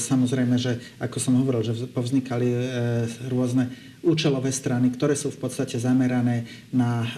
[0.00, 2.48] samozrejme, že ako som hovoril, že povznikali
[3.28, 3.68] rôzne
[4.02, 7.08] účelové strany, ktoré sú v podstate zamerané na e,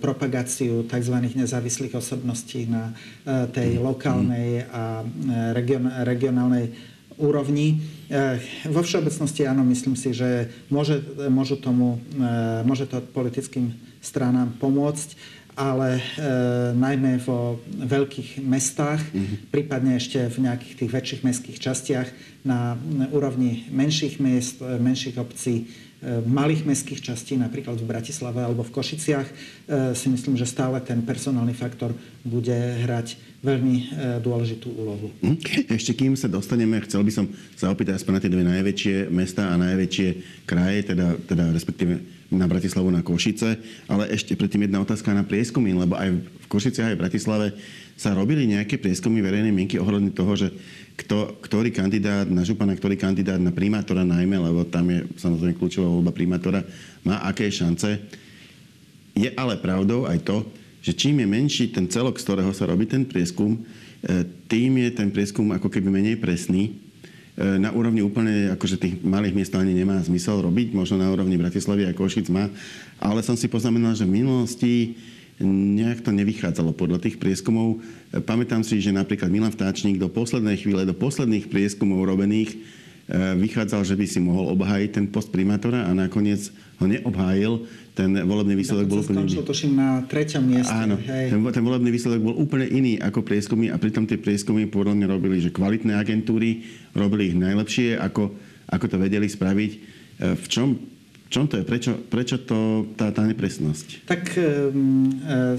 [0.00, 1.16] propagáciu tzv.
[1.36, 3.82] nezávislých osobností na e, tej mm.
[3.84, 5.06] lokálnej a e,
[5.52, 7.82] region, regionálnej úrovni.
[8.70, 12.00] Vo všeobecnosti áno, myslím si, že môže, môžu tomu,
[12.64, 15.18] môže to politickým stranám pomôcť,
[15.58, 16.02] ale e,
[16.78, 19.50] najmä vo veľkých mestách, mm-hmm.
[19.50, 22.08] prípadne ešte v nejakých tých väčších mestských častiach
[22.46, 22.78] na
[23.10, 25.66] úrovni menších miest, menších obcí
[26.06, 29.34] malých mestských častí, napríklad v Bratislave alebo v Košiciach, e,
[29.98, 31.90] si myslím, že stále ten personálny faktor
[32.22, 33.84] bude hrať veľmi e,
[34.22, 35.10] dôležitú úlohu.
[35.26, 35.42] Hm?
[35.66, 37.26] Ešte kým sa dostaneme, chcel by som
[37.58, 40.08] sa opýtať aspoň na tie dve najväčšie mesta a najväčšie
[40.46, 41.98] kraje, teda, teda respektíve
[42.30, 43.58] na Bratislavu, na Košice,
[43.90, 47.46] ale ešte predtým jedna otázka na prieskumy, lebo aj v Košiciach, aj v Bratislave
[47.98, 50.54] sa robili nejaké prieskumy verejnej mienky ohľadne toho, že
[50.98, 55.86] kto, ktorý kandidát na župana, ktorý kandidát na primátora najmä, lebo tam je samozrejme kľúčová
[55.86, 56.66] voľba primátora,
[57.06, 58.02] má aké šance.
[59.14, 60.42] Je ale pravdou aj to,
[60.82, 64.90] že čím je menší ten celok, z ktorého sa robí ten prieskum, e, tým je
[64.90, 66.74] ten prieskum ako keby menej presný.
[67.38, 71.38] E, na úrovni úplne akože tých malých miest ani nemá zmysel robiť, možno na úrovni
[71.38, 72.50] Bratislavy a Košic má,
[72.98, 74.98] ale som si poznamenal, že v minulosti
[75.46, 77.78] nejak to nevychádzalo podľa tých prieskumov.
[78.26, 82.58] Pamätám si, že napríklad Milan Vtáčnik do poslednej chvíle, do posledných prieskumov robených e,
[83.38, 86.50] vychádzal, že by si mohol obhájiť ten post primátora a nakoniec
[86.82, 87.70] ho neobhájil.
[87.94, 89.42] Ten volebný výsledok bol úplne iný.
[89.42, 90.74] tuším, na treťom mieste.
[90.74, 91.30] Áno, Hej.
[91.30, 95.06] Ten, ten volebný výsledok bol úplne iný ako prieskumy a pritom tie prieskumy podľa mňa
[95.06, 96.66] robili, že kvalitné agentúry
[96.98, 98.34] robili ich najlepšie, ako,
[98.66, 99.70] ako to vedeli spraviť.
[99.70, 99.78] E,
[100.34, 100.97] v čom
[101.28, 101.64] čom to je?
[101.64, 104.08] Prečo, prečo to, tá, tá nepresnosť?
[104.08, 104.42] Tak e,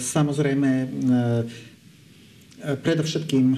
[0.02, 0.88] samozrejme e,
[2.82, 3.58] predovšetkým e,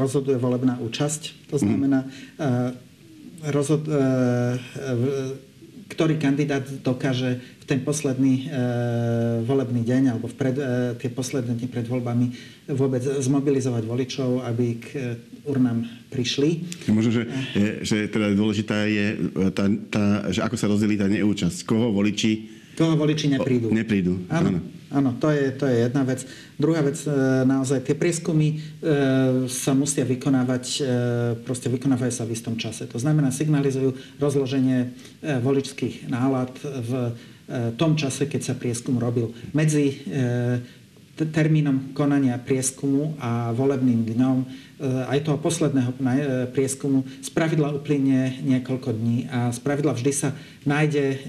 [0.00, 1.52] rozhoduje volebná účasť.
[1.52, 2.08] To znamená, e,
[3.52, 3.94] rozhod, e,
[5.92, 8.58] ktorý kandidát dokáže v ten posledný e,
[9.44, 12.26] volebný deň alebo v pred, e, tie posledné dni pred voľbami
[12.72, 14.86] vôbec zmobilizovať voličov, aby k
[15.44, 16.62] urnám prišli.
[16.92, 17.22] Možno, že,
[17.56, 19.06] je, že teda dôležitá je
[19.50, 21.66] tá, tá, že ako sa rozdelí tá neúčasť.
[21.66, 23.68] Koho voliči Koho voliči neprídu.
[23.68, 24.56] O, neprídu, áno.
[24.56, 24.60] áno.
[24.92, 26.20] Áno, to je, to je jedna vec.
[26.60, 27.08] Druhá vec, e,
[27.48, 28.56] naozaj tie prieskumy e,
[29.48, 30.80] sa musia vykonávať, e,
[31.48, 32.84] proste vykonávajú sa v istom čase.
[32.92, 34.92] To znamená, signalizujú rozloženie
[35.24, 37.16] voličských nálad v
[37.80, 39.32] tom čase, keď sa prieskum robil.
[39.56, 40.04] Medzi
[41.16, 44.36] termínom konania prieskumu a volebným dňom
[44.82, 45.94] aj toho posledného
[46.50, 50.34] prieskumu z pravidla uplynie niekoľko dní a z pravidla vždy sa
[50.66, 51.22] nájde,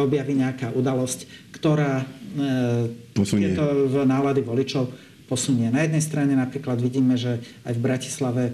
[0.00, 2.08] objaví nejaká udalosť, ktorá
[3.12, 3.52] posunie.
[3.52, 3.64] tieto
[4.08, 4.88] nálady voličov
[5.28, 5.68] posunie.
[5.68, 8.44] Na jednej strane napríklad vidíme, že aj v Bratislave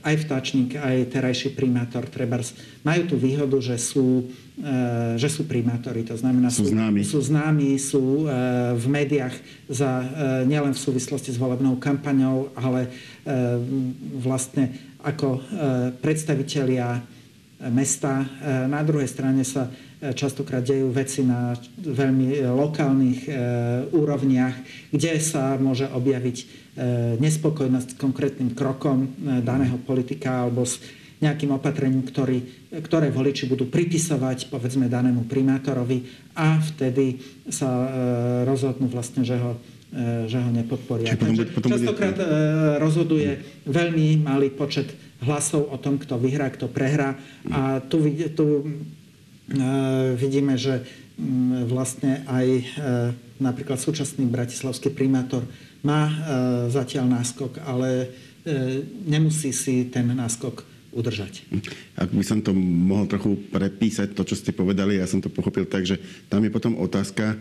[0.00, 4.28] aj vtáčnik, aj terajší primátor Trebars majú tú výhodu, že sú,
[5.16, 6.04] že sú primátori.
[6.08, 8.04] To znamená, sú, sú známi, sú, známi, sú
[8.76, 9.36] v médiách
[9.68, 10.04] za,
[10.48, 12.88] nielen v súvislosti s volebnou kampaňou, ale
[14.20, 15.40] vlastne ako
[16.00, 17.00] predstavitelia
[17.68, 18.24] mesta.
[18.68, 19.68] Na druhej strane sa
[20.00, 23.30] častokrát dejú veci na veľmi lokálnych e,
[23.92, 24.56] úrovniach,
[24.88, 26.44] kde sa môže objaviť e,
[27.20, 29.08] nespokojnosť s konkrétnym krokom e,
[29.44, 30.80] daného politika alebo s
[31.20, 32.40] nejakým opatrením, ktorý,
[32.80, 37.20] ktoré voliči budú pripisovať povedzme danému primátorovi a vtedy
[37.52, 37.68] sa
[38.48, 39.60] rozhodnú vlastne, že ho
[40.30, 41.18] že ho nepodporia.
[41.18, 42.30] Potom, Takže potom častokrát bude...
[42.78, 43.30] rozhoduje
[43.66, 44.94] veľmi malý počet
[45.26, 47.18] hlasov o tom, kto vyhrá, kto prehrá.
[47.50, 48.70] A tu, tu
[50.14, 50.86] vidíme, že
[51.18, 52.62] mm, vlastne aj e,
[53.42, 55.42] napríklad súčasný bratislavský primátor
[55.82, 56.14] má e,
[56.70, 58.10] zatiaľ náskok, ale
[59.04, 61.46] nemusí si ten náskok udržať.
[61.94, 65.68] Ak by som to mohol trochu prepísať, to, čo ste povedali, ja som to pochopil
[65.68, 67.38] tak, že tam je potom otázka,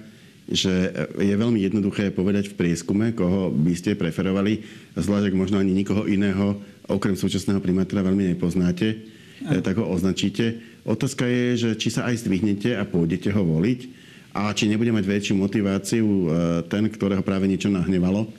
[0.49, 4.65] že je veľmi jednoduché povedať v prieskume, koho by ste preferovali,
[4.97, 6.57] zvlášť ak možno ani nikoho iného,
[6.89, 8.97] okrem súčasného primátora, veľmi nepoznáte,
[9.45, 9.61] Aj.
[9.61, 10.57] tak ho označíte
[10.89, 13.79] Otázka je, že či sa aj zdvihnete a pôjdete ho voliť
[14.33, 16.25] a či nebude mať väčšiu motiváciu e,
[16.65, 18.29] ten, ktorého práve niečo nahnevalo, e,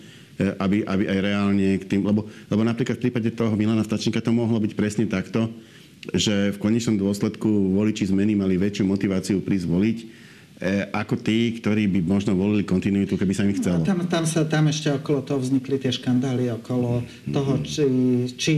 [0.59, 2.03] aby, aby aj reálne k tým...
[2.03, 5.47] Lebo, lebo napríklad v prípade toho Milana Stačníka to mohlo byť presne takto,
[6.11, 7.47] že v konečnom dôsledku
[7.79, 9.99] voliči zmeny mali väčšiu motiváciu prísť voliť,
[10.93, 13.81] ako tí, ktorí by možno volili kontinuitu, keby sa im chcelo.
[13.81, 17.01] Tam, tam, sa, tam ešte okolo toho vznikli tie škandály, okolo
[17.33, 17.85] toho, či,
[18.37, 18.55] či,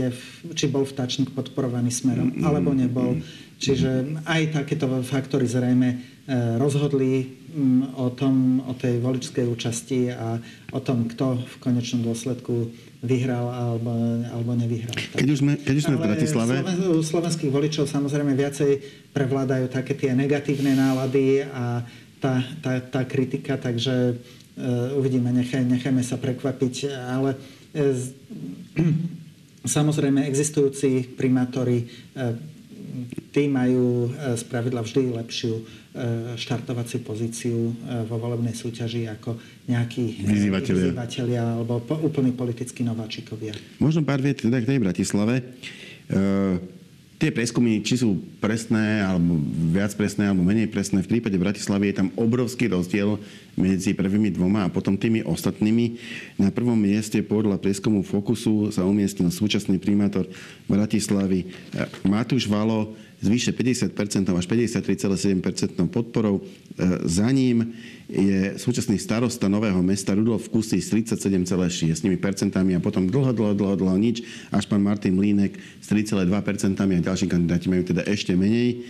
[0.00, 0.08] je,
[0.56, 3.20] či bol vtáčnik podporovaný smerom, alebo nebol.
[3.60, 5.96] Čiže aj takéto faktory zrejme e,
[6.56, 7.36] rozhodli
[8.00, 10.40] o, tom, o tej voličskej účasti a
[10.72, 12.72] o tom, kto v konečnom dôsledku
[13.04, 13.92] vyhral alebo,
[14.32, 14.96] alebo nevyhral.
[15.12, 16.52] Keď už sme, keď už sme v Bratislave...
[16.96, 18.80] u slovenských voličov samozrejme viacej
[19.12, 21.84] prevládajú také tie negatívne nálady a
[22.18, 27.92] tá, tá, tá kritika, takže uh, uvidíme, nechaj, nechajme sa prekvapiť, ale uh,
[29.76, 32.32] samozrejme existujúci primátori uh,
[33.34, 35.83] tí majú z pravidla vždy lepšiu E,
[36.34, 37.72] štartovaciu pozíciu e,
[38.10, 39.38] vo volebnej súťaži ako
[39.70, 43.54] nejakí vyzývatelia, vyzývatelia alebo po, úplní politickí nováčikovia.
[43.78, 45.38] Možno pár viet teda k tej Bratislave.
[46.10, 46.22] E,
[47.22, 49.38] tie prieskumy, či sú presné, alebo
[49.70, 53.14] viac presné, alebo menej presné, v prípade Bratislavy je tam obrovský rozdiel
[53.54, 55.94] medzi prvými dvoma a potom tými ostatnými.
[56.42, 60.26] Na prvom mieste podľa prieskumu Fokusu sa umiestnil súčasný primátor
[60.66, 63.96] Bratislavy e, Matúš Valo s vyše 50%
[64.36, 65.40] až 53,7%
[65.88, 66.44] podporou.
[66.44, 67.72] E, za ním
[68.04, 72.04] je súčasný starosta Nového mesta Rudolf Kusy s 37,6%
[72.52, 74.20] a potom dlho, dlho, dlho, dlho nič,
[74.52, 78.84] až pán Martin Línek s 3,2% a ďalší kandidáti majú teda ešte menej.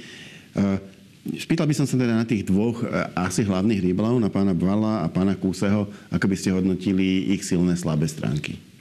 [0.59, 4.51] E, spýtal by som sa teda na tých dvoch e, asi hlavných rýbalov, na pána
[4.51, 8.74] Bvala a pána Kúseho, ako by ste hodnotili ich silné slabé stránky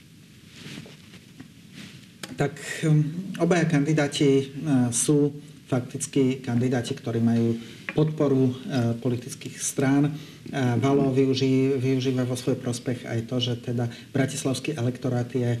[2.36, 3.02] tak um,
[3.38, 5.32] obaja kandidáti uh, sú
[5.64, 7.56] fakticky kandidáti, ktorí majú
[7.94, 8.54] podporu uh,
[8.98, 10.10] politických strán.
[10.10, 15.58] Uh, Valo využí, využíva vo svoj prospech aj to, že teda bratislavský elektorát je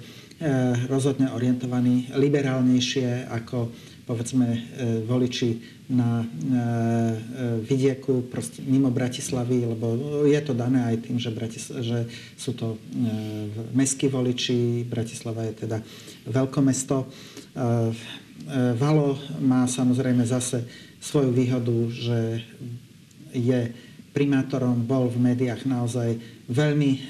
[0.90, 3.70] rozhodne orientovaný liberálnejšie ako
[4.04, 4.60] povedzme
[5.06, 5.56] voliči
[5.94, 6.26] na
[7.64, 9.94] vidieku proste mimo Bratislavy, lebo
[10.26, 12.76] je to dané aj tým, že, Bratis- že sú to
[13.72, 15.78] mestskí voliči, Bratislava je teda
[16.28, 16.96] veľkomesto.
[17.04, 17.12] E, e,
[18.76, 20.64] Valo má samozrejme zase
[21.00, 22.18] svoju výhodu, že
[23.34, 23.60] je
[24.14, 26.16] primátorom, bol v médiách naozaj
[26.48, 27.00] veľmi e,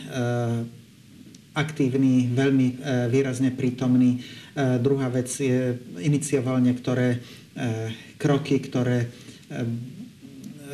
[1.55, 2.83] aktívny, veľmi
[3.14, 4.18] výrazne prítomný.
[4.59, 7.22] Druhá vec je, inicioval niektoré
[8.18, 9.07] kroky, ktoré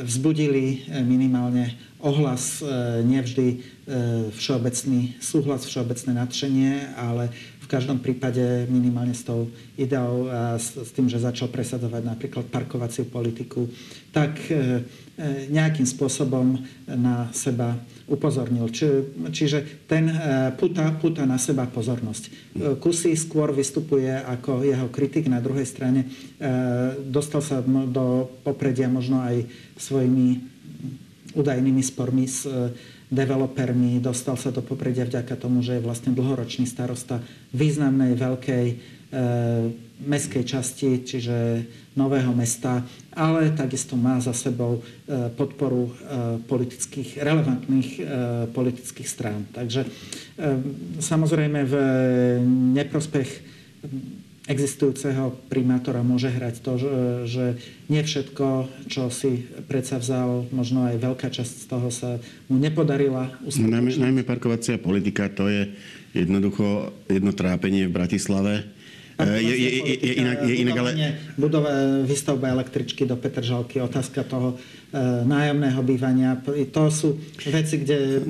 [0.00, 2.64] vzbudili minimálne ohlas,
[3.04, 3.60] nevždy
[4.32, 7.28] všeobecný súhlas, všeobecné nadšenie, ale
[7.70, 9.46] každom prípade minimálne s tou
[9.78, 13.70] ideou a s, s tým, že začal presadzovať napríklad parkovaciu politiku,
[14.10, 14.58] tak e, e,
[15.54, 16.58] nejakým spôsobom
[16.90, 17.78] na seba
[18.10, 18.66] upozornil.
[18.74, 20.14] Či, čiže ten e,
[20.58, 22.50] puta, puta na seba pozornosť.
[22.82, 26.10] Kusy skôr vystupuje ako jeho kritik, na druhej strane
[27.06, 29.46] dostal sa do popredia možno aj
[29.78, 30.42] svojimi
[31.38, 32.42] údajnými spormi s
[33.10, 37.18] developermi, dostal sa do popredia vďaka tomu, že je vlastne dlhoročný starosta
[37.50, 38.76] významnej veľkej e,
[40.06, 41.36] mestskej časti, čiže
[41.98, 44.82] nového mesta, ale takisto má za sebou e,
[45.34, 45.92] podporu e,
[46.46, 48.02] politických, relevantných e,
[48.54, 49.42] politických strán.
[49.50, 49.88] Takže e,
[51.02, 51.74] samozrejme v
[52.78, 53.30] neprospech
[54.50, 56.72] existujúceho primátora môže hrať to,
[57.30, 57.44] že
[57.86, 62.18] nie všetko, čo si predsa vzal, možno aj veľká časť z toho sa
[62.50, 63.70] mu nepodarila uskutočniť.
[63.70, 65.70] Najmä, najmä parkovacia politika, to je
[66.10, 68.66] jednoducho jedno trápenie v Bratislave.
[69.20, 70.90] Je, je, je, je, inak, je inak, ale...
[71.36, 71.68] Budova,
[72.08, 74.96] výstavba električky do Petržalky, otázka toho e,
[75.28, 76.40] nájomného bývania.
[76.72, 77.20] To sú
[77.52, 78.20] veci, kde e,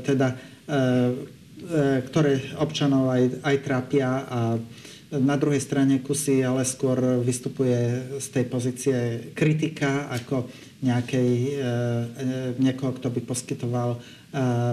[0.00, 0.76] teda, e,
[2.08, 4.40] ktoré občanov aj, aj trápia a
[5.10, 8.96] na druhej strane kusy ale skôr vystupuje z tej pozície
[9.34, 10.46] kritika ako
[10.80, 11.64] nejakej, e, e,
[12.62, 13.98] niekoho, kto by poskytoval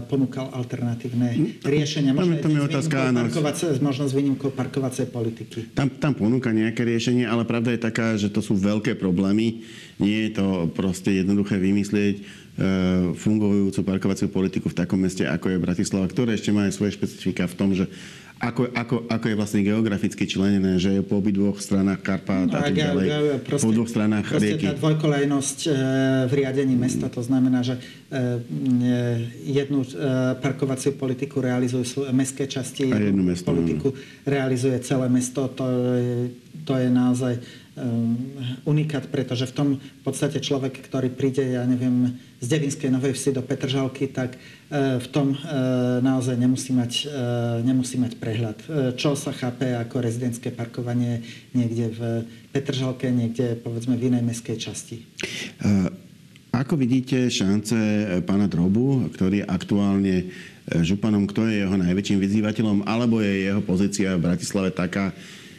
[0.05, 1.65] ponúkal alternatívne hm?
[1.65, 2.13] riešenia.
[2.13, 3.25] Možno, tam je otázka, áno.
[3.81, 5.73] možno s výnimkou parkovacej politiky.
[5.73, 9.65] Tam, tam ponúka nejaké riešenie, ale pravda je taká, že to sú veľké problémy.
[9.97, 12.23] Nie je to proste jednoduché vymyslieť e,
[13.17, 17.49] fungujúcu parkovaciu politiku v takom meste, ako je Bratislava, ktoré ešte má aj svoje špecifika
[17.49, 17.89] v tom, že
[18.37, 22.69] ako, ako, ako je vlastne geograficky členené, že je po obidvoch stranách Karpát no, a
[22.69, 23.07] tak ďalej,
[23.41, 24.69] proste, po dvoch stranách rieky.
[24.69, 25.69] Tá dvojkolejnosť e,
[26.29, 27.81] v riadení mesta, to znamená, že e,
[29.41, 29.89] jednu e,
[30.37, 33.97] parkovaciu politiku realizujú mestské časti, a jednu mesto, politiku no.
[34.29, 35.49] realizuje celé mesto.
[35.57, 35.65] To
[35.97, 36.29] je,
[36.61, 37.33] to je naozaj
[38.65, 43.37] unikát, pretože v tom v podstate človek, ktorý príde, ja neviem, z Devinskej Novej Vsi
[43.37, 44.37] do Petržalky, tak
[44.67, 45.37] E, v tom e,
[46.03, 48.57] naozaj nemusí mať, e, nemusí mať prehľad.
[48.99, 51.23] Čo sa chápe ako rezidentské parkovanie
[51.55, 51.99] niekde v
[52.51, 55.07] Petržalke, niekde povedzme v inej mestskej časti.
[56.51, 57.77] Ako vidíte šance
[58.27, 60.15] pána Drobu, ktorý je aktuálne
[60.67, 65.15] županom, kto je jeho najväčším vyzývateľom, alebo je jeho pozícia v Bratislave taká,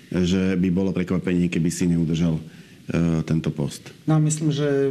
[0.08, 2.40] že by bolo prekvapenie, keby si neudržal
[3.28, 3.92] tento post?
[4.08, 4.88] No, myslím, že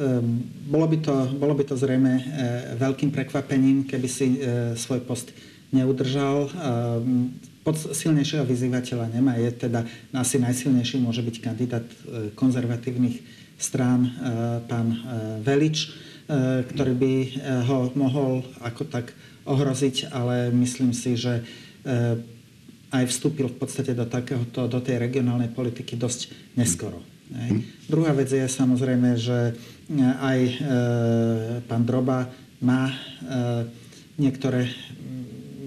[0.00, 2.22] Ehm, bolo by to, bolo by to zrejme e,
[2.80, 5.36] veľkým prekvapením, keby si e, svoj post
[5.70, 6.50] neudržal.
[7.62, 9.38] Pod silnejšieho vyzývateľa nemá.
[9.38, 13.22] Je teda asi najsilnejší môže byť kandidát e, konzervatívnych
[13.60, 14.08] strán
[14.72, 15.04] pán
[15.44, 15.92] Velič,
[16.72, 17.12] ktorý by
[17.68, 19.12] ho mohol ako tak
[19.44, 21.44] ohroziť, ale myslím si, že
[22.90, 26.98] aj vstúpil v podstate do, takéhoto, do tej regionálnej politiky dosť neskoro.
[27.30, 27.62] Hej.
[27.86, 29.54] Druhá vec je samozrejme, že
[30.18, 30.54] aj e,
[31.62, 32.26] pán Droba
[32.58, 32.94] má e,
[34.18, 34.66] niektoré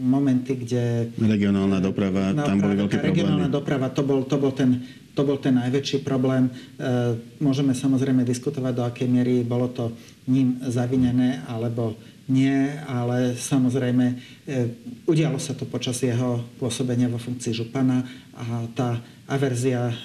[0.03, 1.15] momenty, kde...
[1.15, 3.15] Regionálna doprava, no, tam boli veľké problémy.
[3.15, 4.83] Regionálna doprava, to bol, to bol ten
[5.13, 6.49] to bol ten najväčší problém.
[6.49, 9.93] E, môžeme samozrejme diskutovať, do akej miery bolo to
[10.25, 14.15] ním zavinené, alebo nie, ale samozrejme e,
[15.03, 19.95] udialo sa to počas jeho pôsobenia vo funkcii župana a tá averzia, e,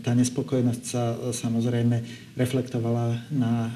[0.00, 2.00] tá nespokojnosť sa samozrejme
[2.40, 3.72] reflektovala na, e,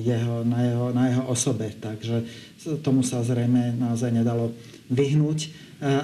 [0.00, 1.76] jeho, na, jeho, na jeho osobe.
[1.76, 2.24] Takže
[2.80, 4.56] tomu sa zrejme naozaj nedalo
[4.88, 5.52] vyhnúť,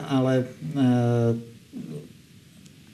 [0.09, 0.45] ale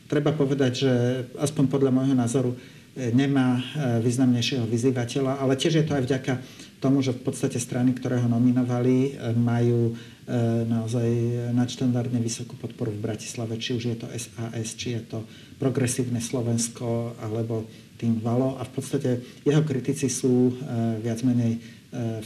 [0.07, 0.93] treba povedať, že
[1.35, 2.51] aspoň podľa môjho názoru
[2.95, 3.59] nemá
[4.03, 6.33] významnejšieho vyzývateľa, ale tiež je to aj vďaka
[6.87, 9.93] tomu, že v podstate strany, ktoré ho nominovali, e, majú e,
[10.71, 11.09] naozaj
[11.51, 15.19] nadštandardne vysokú podporu v Bratislave, či už je to SAS, či je to
[15.59, 17.67] progresívne Slovensko, alebo
[17.99, 18.55] tým Valo.
[18.55, 19.11] A v podstate
[19.43, 21.59] jeho kritici sú e, viac menej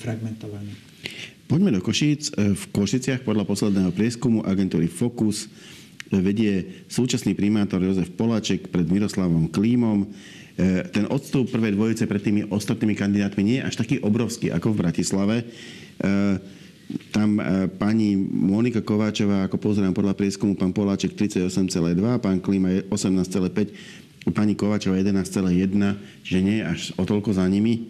[0.03, 0.75] fragmentovaní.
[1.47, 2.35] Poďme do Košíc.
[2.35, 5.47] V Košiciach podľa posledného prieskumu agentúry Focus
[6.11, 10.11] vedie súčasný primátor Jozef Poláček pred Miroslavom Klímom.
[10.61, 14.77] E, ten odstup prvej dvojice pred tými ostatnými kandidátmi nie je až taký obrovský ako
[14.77, 15.37] v Bratislave.
[15.41, 15.45] E,
[17.17, 24.37] tam e, pani Monika Kováčová, ako pozerám podľa prieskumu, pán Poláček 38,2, pán Klíma 18,5,
[24.37, 27.89] pani Kováčová 11,1, čiže nie je až o toľko za nimi.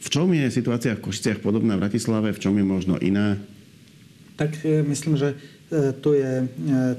[0.00, 3.36] V čom je situácia v Košiciach podobná v Bratislave, v čom je možno iná?
[4.40, 5.36] Tak myslím, že
[6.00, 6.48] tu je,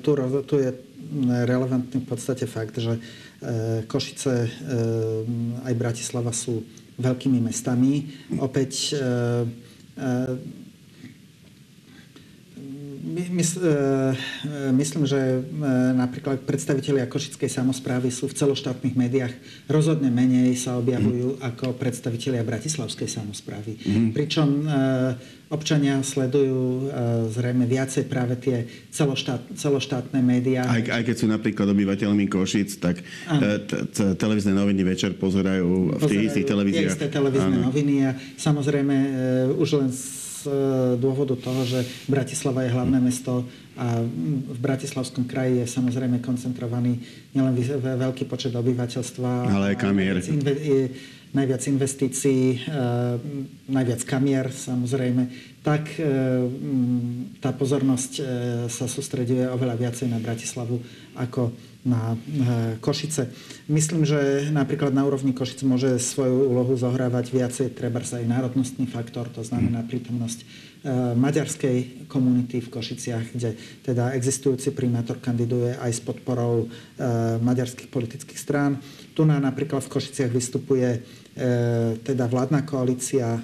[0.06, 0.12] tu,
[0.46, 0.70] tu je
[1.26, 3.02] relevantný v podstate fakt, že
[3.86, 4.34] Košice
[5.62, 6.62] aj Bratislava sú
[6.98, 8.10] veľkými mestami.
[8.42, 8.98] Opäť
[13.26, 15.40] mys, e, e, myslím, že e,
[15.98, 19.34] napríklad predstavitelia Košickej samozprávy sú v celoštátnych médiách
[19.66, 21.42] rozhodne menej sa objavujú mm.
[21.42, 23.82] ako predstavitelia Bratislavskej samozprávy.
[23.82, 24.10] Mm.
[24.14, 24.48] Pričom
[25.48, 26.92] občania sledujú
[27.32, 30.68] zrejme viacej práve tie celoštát, celoštátne médiá.
[30.68, 33.00] Aj, aj keď sú napríklad obyvateľmi Košic, tak
[34.20, 36.92] televízne noviny večer pozerajú v tých istých televíziách.
[36.92, 38.96] Tie isté televízne noviny a samozrejme
[39.56, 39.90] už len
[40.38, 40.50] z
[41.02, 46.98] dôvodu toho, že Bratislava je hlavné mesto a v Bratislavskom kraji je samozrejme koncentrovaný
[47.34, 50.18] nielen veľký počet obyvateľstva, ale aj kamier.
[51.36, 52.60] Najviac investícií, e,
[53.68, 55.28] najviac kamier samozrejme,
[55.60, 56.08] tak e,
[57.44, 58.22] tá pozornosť e,
[58.72, 60.80] sa sústreduje oveľa viacej na Bratislavu
[61.20, 61.52] ako
[61.88, 62.20] na
[62.84, 63.32] Košice.
[63.72, 69.32] Myslím, že napríklad na úrovni Košic môže svoju úlohu zohrávať viacej treba aj národnostný faktor,
[69.32, 70.44] to znamená prítomnosť
[71.18, 76.68] maďarskej komunity v Košiciach, kde teda existujúci primátor kandiduje aj s podporou e,
[77.42, 78.80] maďarských politických strán.
[79.12, 81.00] Tu na, napríklad v Košiciach vystupuje e,
[82.02, 83.42] teda vládna koalícia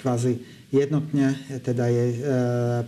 [0.00, 0.40] kvázi
[0.72, 2.24] jednotne, teda je,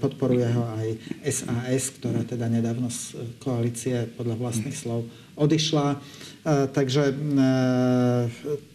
[0.01, 0.89] podporuje ho aj
[1.29, 5.05] SAS, ktorá teda nedávno z koalície podľa vlastných slov
[5.37, 6.01] odišla.
[6.73, 7.13] Takže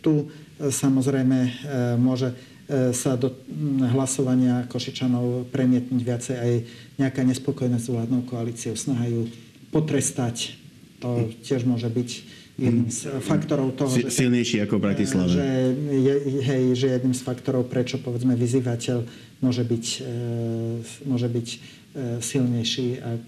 [0.05, 0.29] tu
[0.61, 1.37] samozrejme
[1.97, 2.37] môže
[2.69, 3.33] sa do
[3.89, 6.53] hlasovania Košičanov premietnúť viacej aj
[7.01, 8.77] nejaká nespokojnosť s vládnou koalíciou.
[8.77, 9.25] Snahajú
[9.73, 10.53] potrestať.
[11.01, 12.09] To tiež môže byť
[12.59, 14.11] jedným z faktorov toho, že...
[14.11, 15.31] Silnejší ako v Bratislave.
[15.31, 15.47] Že,
[15.95, 18.97] je, hej, že jedným z faktorov, prečo povedzme vyzývateľ
[19.39, 21.57] môže byť, e, môže byť e,
[22.19, 23.19] silnejší a e,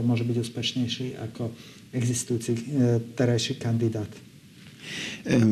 [0.00, 1.52] môže byť úspešnejší ako
[1.92, 2.52] existujúci
[3.16, 4.08] terajší kandidát.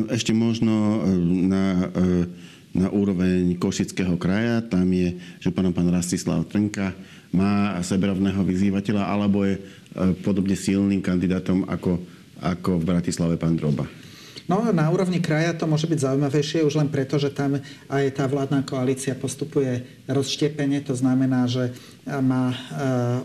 [0.09, 1.01] Ešte možno
[1.49, 1.89] na,
[2.77, 6.93] na úroveň Košického kraja, tam je, že pán, Rastislav Trnka
[7.33, 9.59] má seberovného vyzývateľa, alebo je
[10.21, 11.99] podobne silným kandidátom ako
[12.41, 13.85] ako v Bratislave pán Droba?
[14.47, 17.59] No na úrovni kraja to môže byť zaujímavejšie už len preto, že tam
[17.91, 20.87] aj tá vládna koalícia postupuje rozštiepenie.
[20.87, 21.75] To znamená, že
[22.07, 22.57] má e,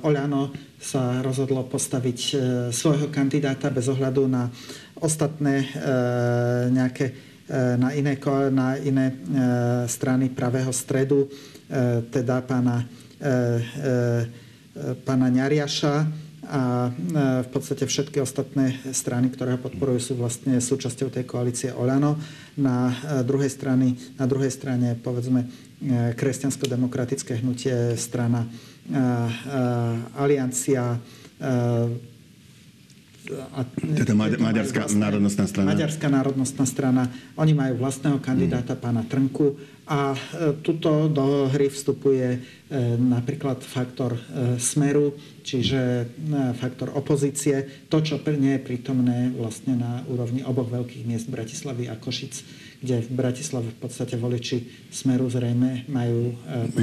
[0.02, 0.50] Oľano
[0.82, 2.34] sa rozhodlo postaviť e,
[2.74, 4.50] svojho kandidáta bez ohľadu na
[4.98, 5.66] ostatné e,
[6.74, 8.14] nejaké na iné,
[8.50, 9.06] na iné
[9.90, 11.26] strany pravého stredu,
[12.10, 12.86] teda pána,
[15.02, 15.94] pána Ňariaša
[16.42, 16.90] a
[17.46, 22.18] v podstate všetky ostatné strany, ktoré ho podporujú, sú vlastne súčasťou tej koalície Olano.
[22.58, 25.48] Na e, druhej, strany, na druhej strane, povedzme, e,
[26.18, 28.48] kresťansko-demokratické hnutie, strana e,
[30.18, 30.98] Aliancia,
[33.30, 33.62] a,
[34.02, 35.68] teda Maďarská vlastné, národnostná strana.
[35.70, 37.02] Maďarská národnostná strana.
[37.38, 38.80] Oni majú vlastného kandidáta, mm.
[38.82, 39.54] pána Trnku.
[39.86, 40.18] A e,
[40.62, 42.38] tuto do hry vstupuje e,
[42.98, 44.20] napríklad faktor e,
[44.58, 46.06] smeru, čiže
[46.58, 47.86] faktor opozície.
[47.90, 52.34] To, čo nie je prítomné vlastne na úrovni oboch veľkých miest Bratislavy a Košic,
[52.82, 56.78] kde v Bratislave v podstate voliči smeru zrejme majú e,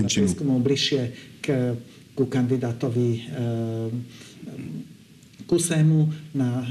[0.63, 1.01] bližšie
[1.43, 1.75] k,
[2.15, 3.27] ku kandidátovi
[5.49, 6.65] Kusému na e,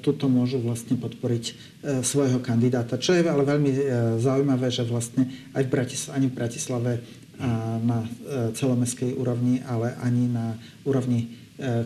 [0.00, 1.52] tuto môžu vlastne podporiť e,
[2.00, 2.96] svojho kandidáta.
[2.96, 3.78] Čo je ale veľmi e,
[4.16, 6.92] zaujímavé, že vlastne aj v Bratis- ani v Bratislave
[7.34, 8.06] a na
[8.54, 10.54] celomestskej úrovni, ale ani na
[10.86, 11.34] úrovni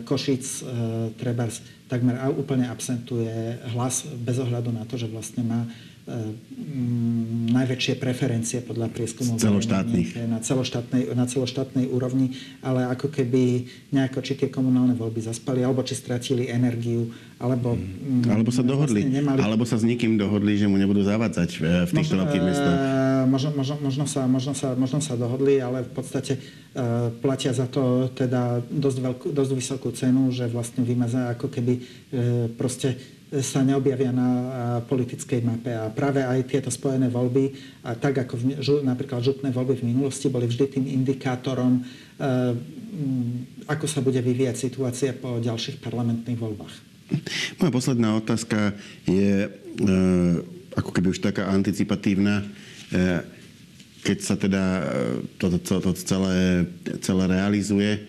[0.05, 0.45] Košic
[1.17, 5.65] Trebars takmer úplne absentuje hlas bez ohľadu na to, že vlastne má
[7.59, 10.15] najväčšie preferencie podľa prieskumov celoštátnych.
[10.31, 12.33] Na celoštátnej, na celoštátnej úrovni,
[12.63, 17.75] ale ako keby nejako či tie komunálne voľby zaspali, alebo či stratili energiu, alebo...
[17.75, 19.39] Mm, alebo sa dohodli, vlastne nemali...
[19.43, 22.77] alebo sa s nikým dohodli, že mu nebudú zavádzať v, v týchto možno, veľkých mestách.
[23.19, 27.67] Možno, možno, možno, sa, možno, sa, možno sa dohodli, ale v podstate uh, platia za
[27.67, 31.83] to teda dosť, veľkú, dosť vysokú cenu, že vlastne vymazá ako keby uh,
[32.55, 34.29] proste sa neobjavia na
[34.89, 35.69] politickej mape.
[35.69, 37.53] A práve aj tieto spojené voľby,
[38.01, 38.43] tak ako v,
[38.81, 41.81] napríklad župné voľby v minulosti, boli vždy tým indikátorom, e,
[43.69, 46.73] ako sa bude vyvíjať situácia po ďalších parlamentných voľbách.
[47.61, 48.73] Moja posledná otázka
[49.05, 49.49] je e,
[50.73, 52.41] ako keby už taká anticipatívna.
[52.41, 52.45] E,
[53.99, 54.63] keď sa teda
[55.37, 56.63] toto to, to, to celé,
[57.03, 58.07] celé realizuje,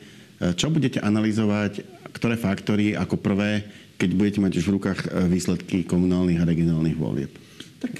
[0.55, 1.83] čo budete analyzovať,
[2.15, 3.67] ktoré faktory ako prvé
[4.01, 7.33] keď budete mať už v rukách e, výsledky komunálnych a regionálnych volieb?
[7.81, 7.97] Tak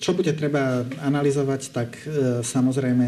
[0.00, 1.92] čo bude treba analyzovať, tak
[2.40, 3.04] samozrejme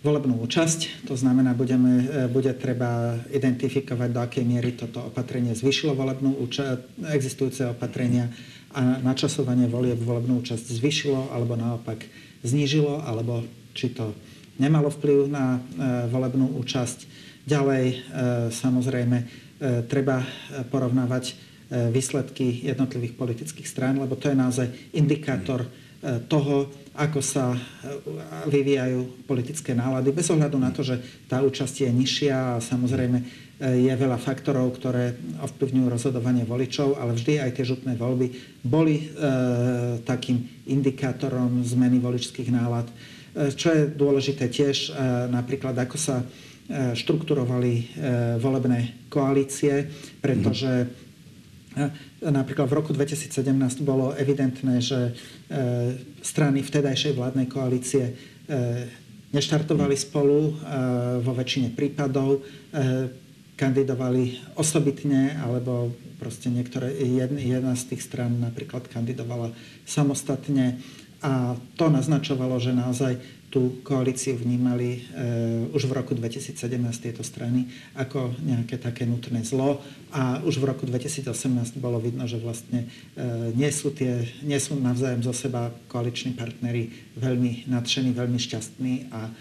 [0.00, 1.04] volebnú účasť.
[1.04, 7.68] To znamená, budeme, bude treba identifikovať, do akej miery toto opatrenie zvyšilo volebnú účasť, existujúce
[7.68, 8.32] opatrenia
[8.72, 12.00] a načasovanie volieb volebnú účasť zvyšilo alebo naopak
[12.40, 13.44] znížilo, alebo
[13.76, 14.16] či to
[14.56, 15.60] nemalo vplyv na
[16.08, 17.28] volebnú účasť.
[17.44, 17.84] Ďalej,
[18.56, 19.49] samozrejme,
[19.88, 20.24] treba
[20.72, 25.68] porovnávať E, výsledky jednotlivých politických strán, lebo to je naozaj indikátor e,
[26.26, 26.66] toho,
[26.98, 27.58] ako sa e,
[28.50, 30.98] vyvíjajú politické nálady, bez ohľadu na to, že
[31.30, 33.18] tá účasť je nižšia a samozrejme
[33.60, 35.14] je veľa faktorov, ktoré
[35.46, 39.22] ovplyvňujú rozhodovanie voličov, ale vždy aj tie župné voľby boli e,
[40.02, 42.90] takým indikátorom zmeny voličských nálad.
[42.90, 46.26] E, čo je dôležité tiež, e, napríklad ako sa
[46.70, 47.98] štrukturovali
[48.38, 49.90] volebné koalície,
[50.22, 50.86] pretože
[52.20, 53.30] Napríklad v roku 2017
[53.86, 55.12] bolo evidentné, že e,
[56.18, 58.12] strany vtedajšej vládnej koalície e,
[59.30, 60.52] neštartovali spolu e,
[61.22, 62.42] vo väčšine prípadov,
[63.54, 66.96] kandidovali osobitne, alebo proste niektoré,
[67.36, 69.52] jedna z tých stran napríklad kandidovala
[69.84, 70.80] samostatne.
[71.20, 75.00] A to naznačovalo, že naozaj tú koalíciu vnímali e,
[75.74, 76.54] už v roku 2017
[77.02, 77.66] tieto strany
[77.98, 79.82] ako nejaké také nutné zlo
[80.14, 81.34] a už v roku 2018
[81.82, 82.86] bolo vidno, že vlastne
[83.18, 89.10] e, nie, sú tie, nie sú navzájom zo seba koaliční partnery veľmi nadšení, veľmi šťastní
[89.10, 89.32] a e,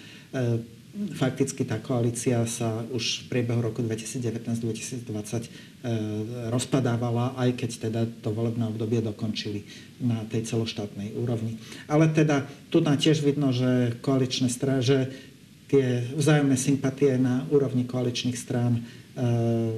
[0.89, 5.49] fakticky tá koalícia sa už v priebehu roku 2019-2020 e,
[6.49, 9.63] rozpadávala, aj keď teda to volebné obdobie dokončili
[10.01, 11.61] na tej celoštátnej úrovni.
[11.85, 14.97] Ale teda tu na tiež vidno, že koaličné strany, že
[15.69, 18.81] tie vzájomné sympatie na úrovni koaličných strán e,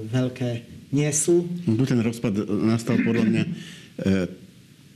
[0.08, 0.52] veľké
[0.96, 1.44] nie sú.
[1.68, 3.52] Tu ten rozpad nastal podľa mňa e,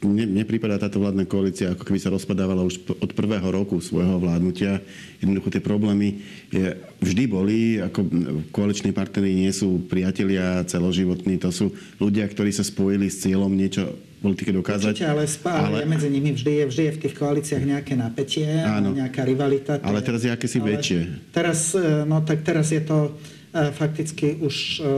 [0.05, 4.21] mne, mne prípada táto vládna koalícia, ako keby sa rozpadávala už od prvého roku svojho
[4.21, 4.79] vládnutia.
[5.19, 6.21] Jednoducho tie problémy
[6.53, 8.05] je, vždy boli, ako
[8.53, 13.97] koaliční partnery nie sú priatelia celoživotní, to sú ľudia, ktorí sa spojili s cieľom niečo
[14.25, 14.93] politike dokázať.
[14.97, 18.49] Určite, ale, spá, ale medzi nimi vždy je, vždy je v tých koalíciách nejaké napätie,
[18.65, 19.77] áno, nejaká rivalita.
[19.85, 21.29] Ale teraz je akési väčšie.
[21.29, 23.13] Teraz, e, no tak teraz je to
[23.55, 24.91] fakticky už e,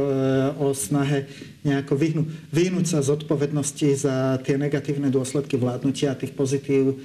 [0.58, 1.30] o snahe
[1.62, 6.18] nejako vyhnú, vyhnúť sa zodpovednosti za tie negatívne dôsledky vládnutia.
[6.18, 6.96] Tých pozitív e,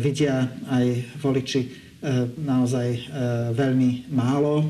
[0.00, 0.86] vidia aj
[1.20, 1.68] voliči e,
[2.40, 2.88] naozaj
[3.52, 4.64] veľmi málo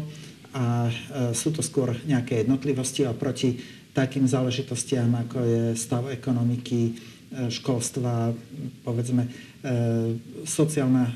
[0.52, 0.90] a
[1.32, 3.56] sú to skôr nejaké jednotlivosti oproti
[3.96, 6.92] takým záležitostiam, ako je stav ekonomiky,
[7.32, 8.36] školstva,
[8.84, 9.24] povedzme
[10.44, 11.08] sociálna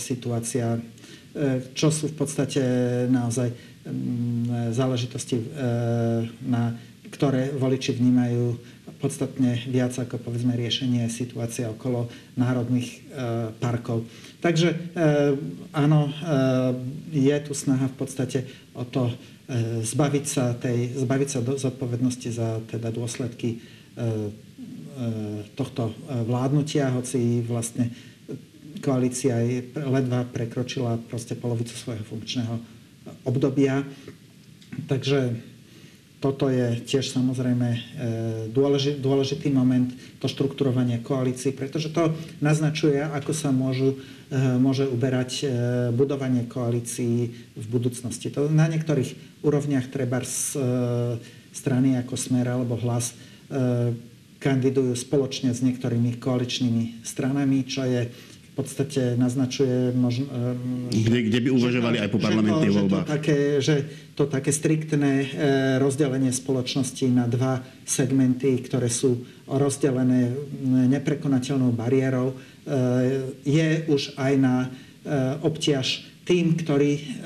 [0.00, 0.80] situácia,
[1.76, 2.62] čo sú v podstate
[3.12, 3.52] naozaj
[4.72, 5.44] záležitosti, e,
[6.44, 6.76] na
[7.08, 8.60] ktoré voliči vnímajú
[8.98, 12.98] podstatne viac ako povedzme riešenie situácie okolo národných e,
[13.56, 14.04] parkov.
[14.42, 14.76] Takže e,
[15.74, 16.10] áno,
[17.10, 18.38] je tu snaha v podstate
[18.74, 19.10] o to
[19.80, 23.64] zbaviť sa, tej, zbaviť sa zodpovednosti za teda dôsledky
[25.56, 25.96] tohto
[26.28, 27.88] vládnutia, hoci vlastne
[28.84, 29.40] koalícia
[29.72, 32.60] ledva prekročila proste polovicu svojho funkčného
[33.28, 33.84] obdobia.
[34.88, 35.36] Takže
[36.18, 37.80] toto je tiež samozrejme e,
[38.98, 39.86] dôležitý moment,
[40.18, 42.10] to štrukturovanie koalícií, pretože to
[42.42, 43.94] naznačuje, ako sa môžu,
[44.26, 45.46] e, môže uberať e,
[45.94, 48.34] budovanie koalícií v budúcnosti.
[48.34, 50.58] To na niektorých úrovniach treba z
[51.54, 53.14] strany ako Smer alebo Hlas
[54.38, 58.10] kandidujú spoločne s niektorými koaličnými stranami, čo je
[58.58, 60.26] podstate naznačuje možno...
[60.90, 63.06] Kde, kde by uvažovali aj po parlamentných voľbách.
[63.06, 63.76] Že to také, že
[64.18, 65.26] to také striktné e,
[65.78, 70.34] rozdelenie spoločnosti na dva segmenty, ktoré sú rozdelené
[70.90, 72.36] neprekonateľnou bariérou, e,
[73.46, 74.68] je už aj na e,
[75.46, 77.24] obťaž tým, ktorí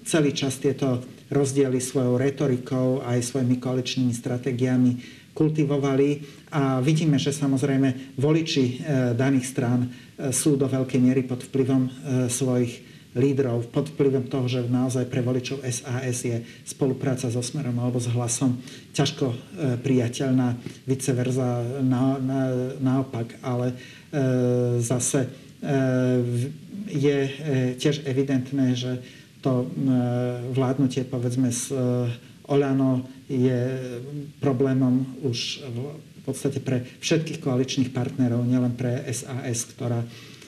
[0.00, 4.90] celý čas tieto rozdiely svojou retorikou aj svojimi koaličnými stratégiami
[5.36, 6.24] kultivovali
[6.56, 8.80] a vidíme, že samozrejme voliči
[9.12, 9.92] daných strán
[10.30, 11.90] sú do veľkej miery pod vplyvom e,
[12.30, 12.82] svojich
[13.14, 18.10] lídrov, pod vplyvom toho, že naozaj pre voličov SAS je spolupráca so Smerom alebo s
[18.10, 18.58] hlasom
[18.90, 19.36] ťažko e,
[19.78, 22.40] priateľná, vice versa na, na,
[22.82, 23.74] naopak, ale
[24.78, 25.26] zase
[26.86, 27.18] je
[27.82, 29.02] tiež evidentné, že
[29.42, 29.66] to
[30.54, 31.74] vládnutie povedzme s
[32.46, 33.58] Olano je
[34.38, 35.66] problémom už
[36.24, 40.00] podstate pre všetkých koaličných partnerov, nielen pre SAS, ktorá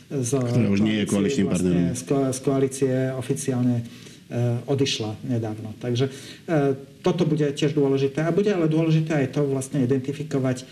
[0.06, 2.30] z, ktorá už nie je koaličným vlastne, partnerom.
[2.30, 3.84] Z koalície oficiálne e,
[4.70, 5.74] odišla nedávno.
[5.82, 6.12] Takže e,
[7.02, 8.22] toto bude tiež dôležité.
[8.22, 10.64] A bude ale dôležité aj to vlastne identifikovať, e,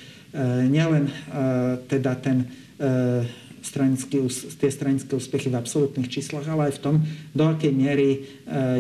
[0.71, 1.11] nielen
[1.91, 2.47] teda ten
[3.65, 4.29] stranický,
[4.61, 6.95] tie stranické úspechy v absolútnych číslach, ale aj v tom,
[7.33, 8.29] do akej miery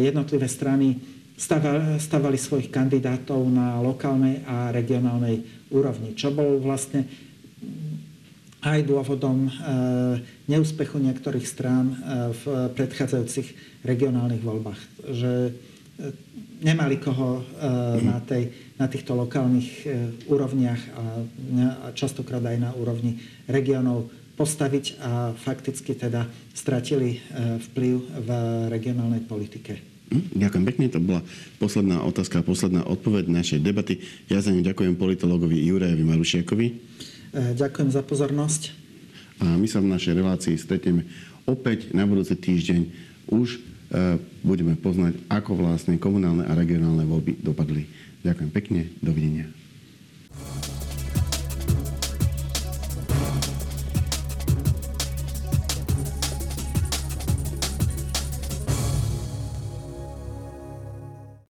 [0.02, 0.98] jednotlivé strany
[1.98, 7.10] stavali svojich kandidátov na lokálnej a regionálnej úrovni, čo bol vlastne
[8.64, 9.52] aj dôvodom
[10.48, 11.92] neúspechu niektorých strán
[12.32, 14.80] v predchádzajúcich regionálnych voľbách.
[15.04, 15.32] Že
[16.64, 17.44] nemali koho
[18.00, 18.48] na, tej,
[18.80, 19.84] na týchto lokálnych
[20.32, 21.04] úrovniach a
[21.92, 27.20] častokrát aj na úrovni regionov postaviť a fakticky teda stratili
[27.70, 27.94] vplyv
[28.24, 28.30] v
[28.72, 29.93] regionálnej politike.
[30.12, 31.20] Hm, ďakujem pekne, to bola
[31.57, 34.05] posledná otázka a posledná odpoveď našej debaty.
[34.28, 36.66] Ja za ňu ďakujem politologovi Jurajovi Marušiakovi.
[37.34, 38.62] Ďakujem za pozornosť.
[39.42, 41.02] A my sa v našej relácii stretneme
[41.48, 42.80] opäť na budúci týždeň.
[43.26, 43.59] Už e,
[44.46, 47.88] budeme poznať, ako vlastne komunálne a regionálne voľby dopadli.
[48.22, 49.50] Ďakujem pekne, dovidenia.